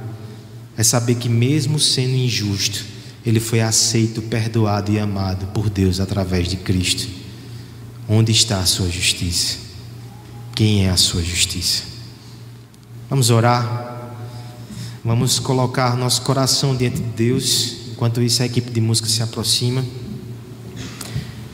é 0.76 0.82
saber 0.82 1.14
que, 1.14 1.28
mesmo 1.28 1.80
sendo 1.80 2.14
injusto, 2.14 2.84
ele 3.24 3.40
foi 3.40 3.60
aceito, 3.60 4.20
perdoado 4.22 4.92
e 4.92 4.98
amado 4.98 5.46
por 5.46 5.70
Deus 5.70 5.98
através 5.98 6.46
de 6.48 6.56
Cristo. 6.56 7.08
Onde 8.08 8.30
está 8.30 8.60
a 8.60 8.66
sua 8.66 8.88
justiça? 8.88 9.56
Quem 10.54 10.86
é 10.86 10.90
a 10.90 10.96
sua 10.96 11.22
justiça? 11.22 11.82
Vamos 13.08 13.30
orar. 13.30 13.94
Vamos 15.04 15.38
colocar 15.38 15.96
nosso 15.96 16.22
coração 16.22 16.76
diante 16.76 16.96
de 16.96 17.02
Deus. 17.02 17.76
Enquanto 17.92 18.22
isso, 18.22 18.42
a 18.42 18.46
equipe 18.46 18.70
de 18.70 18.80
música 18.80 19.08
se 19.08 19.22
aproxima. 19.22 19.84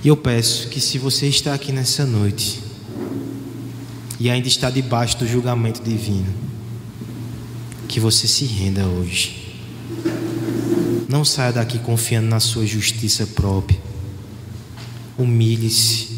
E 0.05 0.09
eu 0.09 0.16
peço 0.16 0.68
que, 0.68 0.80
se 0.80 0.98
você 0.98 1.28
está 1.28 1.55
aqui 1.55 1.70
nessa 1.70 2.05
noite 2.05 2.61
e 4.18 4.28
ainda 4.28 4.48
está 4.48 4.68
debaixo 4.68 5.18
do 5.18 5.26
julgamento 5.26 5.82
divino, 5.82 6.32
que 7.86 8.00
você 8.00 8.26
se 8.26 8.44
renda 8.44 8.86
hoje. 8.86 9.55
Não 11.09 11.24
saia 11.24 11.53
daqui 11.53 11.78
confiando 11.78 12.26
na 12.26 12.40
sua 12.40 12.66
justiça 12.66 13.26
própria. 13.26 13.78
Humilhe-se 15.18 16.09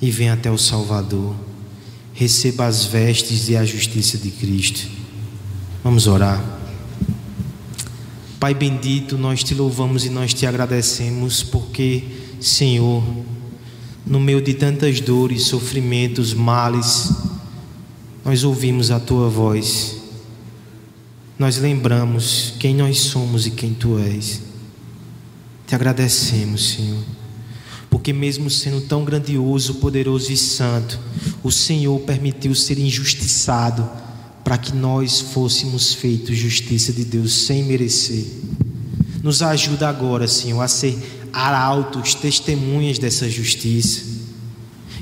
e 0.00 0.10
venha 0.10 0.32
até 0.32 0.50
o 0.50 0.56
Salvador. 0.56 1.36
Receba 2.14 2.66
as 2.66 2.84
vestes 2.86 3.48
e 3.48 3.56
a 3.56 3.64
justiça 3.64 4.16
de 4.16 4.30
Cristo. 4.30 4.88
Vamos 5.82 6.06
orar. 6.06 6.42
Pai 8.40 8.54
bendito, 8.54 9.18
nós 9.18 9.44
te 9.44 9.54
louvamos 9.54 10.06
e 10.06 10.10
nós 10.10 10.32
te 10.32 10.46
agradecemos 10.46 11.42
porque 11.42 12.04
Senhor, 12.40 13.02
no 14.06 14.20
meio 14.20 14.42
de 14.42 14.54
tantas 14.54 15.00
dores, 15.00 15.44
sofrimentos, 15.44 16.34
males, 16.34 17.10
nós 18.24 18.44
ouvimos 18.44 18.90
a 18.90 18.98
tua 18.98 19.28
voz, 19.28 19.96
nós 21.38 21.58
lembramos 21.58 22.54
quem 22.58 22.74
nós 22.74 22.98
somos 23.00 23.46
e 23.46 23.50
quem 23.50 23.74
tu 23.74 23.98
és. 23.98 24.42
Te 25.66 25.74
agradecemos, 25.74 26.74
Senhor, 26.74 27.02
porque 27.90 28.12
mesmo 28.12 28.50
sendo 28.50 28.82
tão 28.82 29.04
grandioso, 29.04 29.76
poderoso 29.76 30.30
e 30.30 30.36
santo, 30.36 30.98
o 31.42 31.50
Senhor 31.50 31.98
permitiu 32.00 32.54
ser 32.54 32.78
injustiçado 32.78 33.88
para 34.44 34.58
que 34.58 34.74
nós 34.74 35.20
fôssemos 35.20 35.94
feitos 35.94 36.36
justiça 36.36 36.92
de 36.92 37.04
Deus 37.04 37.46
sem 37.46 37.64
merecer. 37.64 38.26
Nos 39.22 39.40
ajuda 39.40 39.88
agora, 39.88 40.28
Senhor, 40.28 40.60
a 40.60 40.68
ser 40.68 40.98
arautos, 41.34 42.14
testemunhas 42.14 42.98
dessa 42.98 43.28
justiça. 43.28 44.14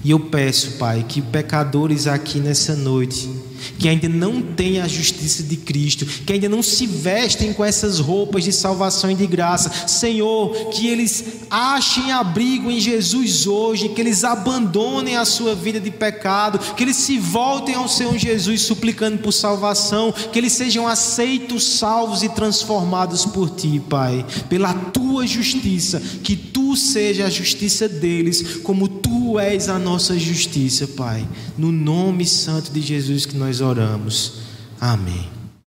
E 0.03 0.11
eu 0.11 0.19
peço, 0.19 0.73
Pai, 0.73 1.05
que 1.09 1.21
pecadores 1.21 2.07
aqui 2.07 2.41
nessa 2.41 2.75
noite, 2.75 3.31
que 3.79 3.89
ainda 3.89 4.09
não 4.09 4.43
têm 4.43 4.81
a 4.81 4.89
justiça 4.89 5.43
de 5.43 5.57
Cristo, 5.57 6.05
que 6.05 6.33
ainda 6.33 6.49
não 6.49 6.63
se 6.63 6.87
vestem 6.87 7.53
com 7.53 7.65
essas 7.65 7.99
roupas 7.99 8.45
de 8.45 8.53
salvação 8.53 9.11
e 9.11 9.15
de 9.15 9.27
graça, 9.27 9.89
Senhor, 9.89 10.71
que 10.71 10.87
eles 10.87 11.25
achem 11.51 12.13
abrigo 12.13 12.71
em 12.71 12.81
Jesus 12.81 13.47
hoje, 13.47 13.91
que 13.91 14.01
eles 14.01 14.25
abandonem 14.25 15.17
a 15.17 15.25
sua 15.25 15.55
vida 15.55 15.81
de 15.81 15.91
pecado, 15.91 16.59
que 16.75 16.83
eles 16.83 16.97
se 16.97 17.19
voltem 17.19 17.75
ao 17.75 17.89
Senhor 17.89 18.17
Jesus 18.17 18.63
suplicando 18.63 19.19
por 19.19 19.33
salvação, 19.33 20.13
que 20.13 20.39
eles 20.39 20.53
sejam 20.53 20.87
aceitos, 20.87 21.65
salvos 21.79 22.23
e 22.23 22.29
transformados 22.29 23.25
por 23.25 23.51
Ti, 23.51 23.81
Pai, 23.89 24.25
pela 24.49 24.73
Tua 24.73 25.27
justiça, 25.27 26.01
que 26.23 26.37
Tu 26.37 26.77
seja 26.77 27.27
a 27.27 27.31
justiça 27.31 27.89
deles, 27.89 28.59
como 28.63 28.89
Tu 28.89 29.39
és 29.39 29.69
a 29.69 29.79
nossa 29.79 30.19
justiça, 30.19 30.87
Pai. 30.87 31.27
No 31.57 31.71
nome 31.71 32.27
santo 32.27 32.71
de 32.71 32.81
Jesus 32.81 33.27
que 33.27 33.37
nós 33.53 33.61
oramos. 33.61 34.33
Amém. 34.81 35.42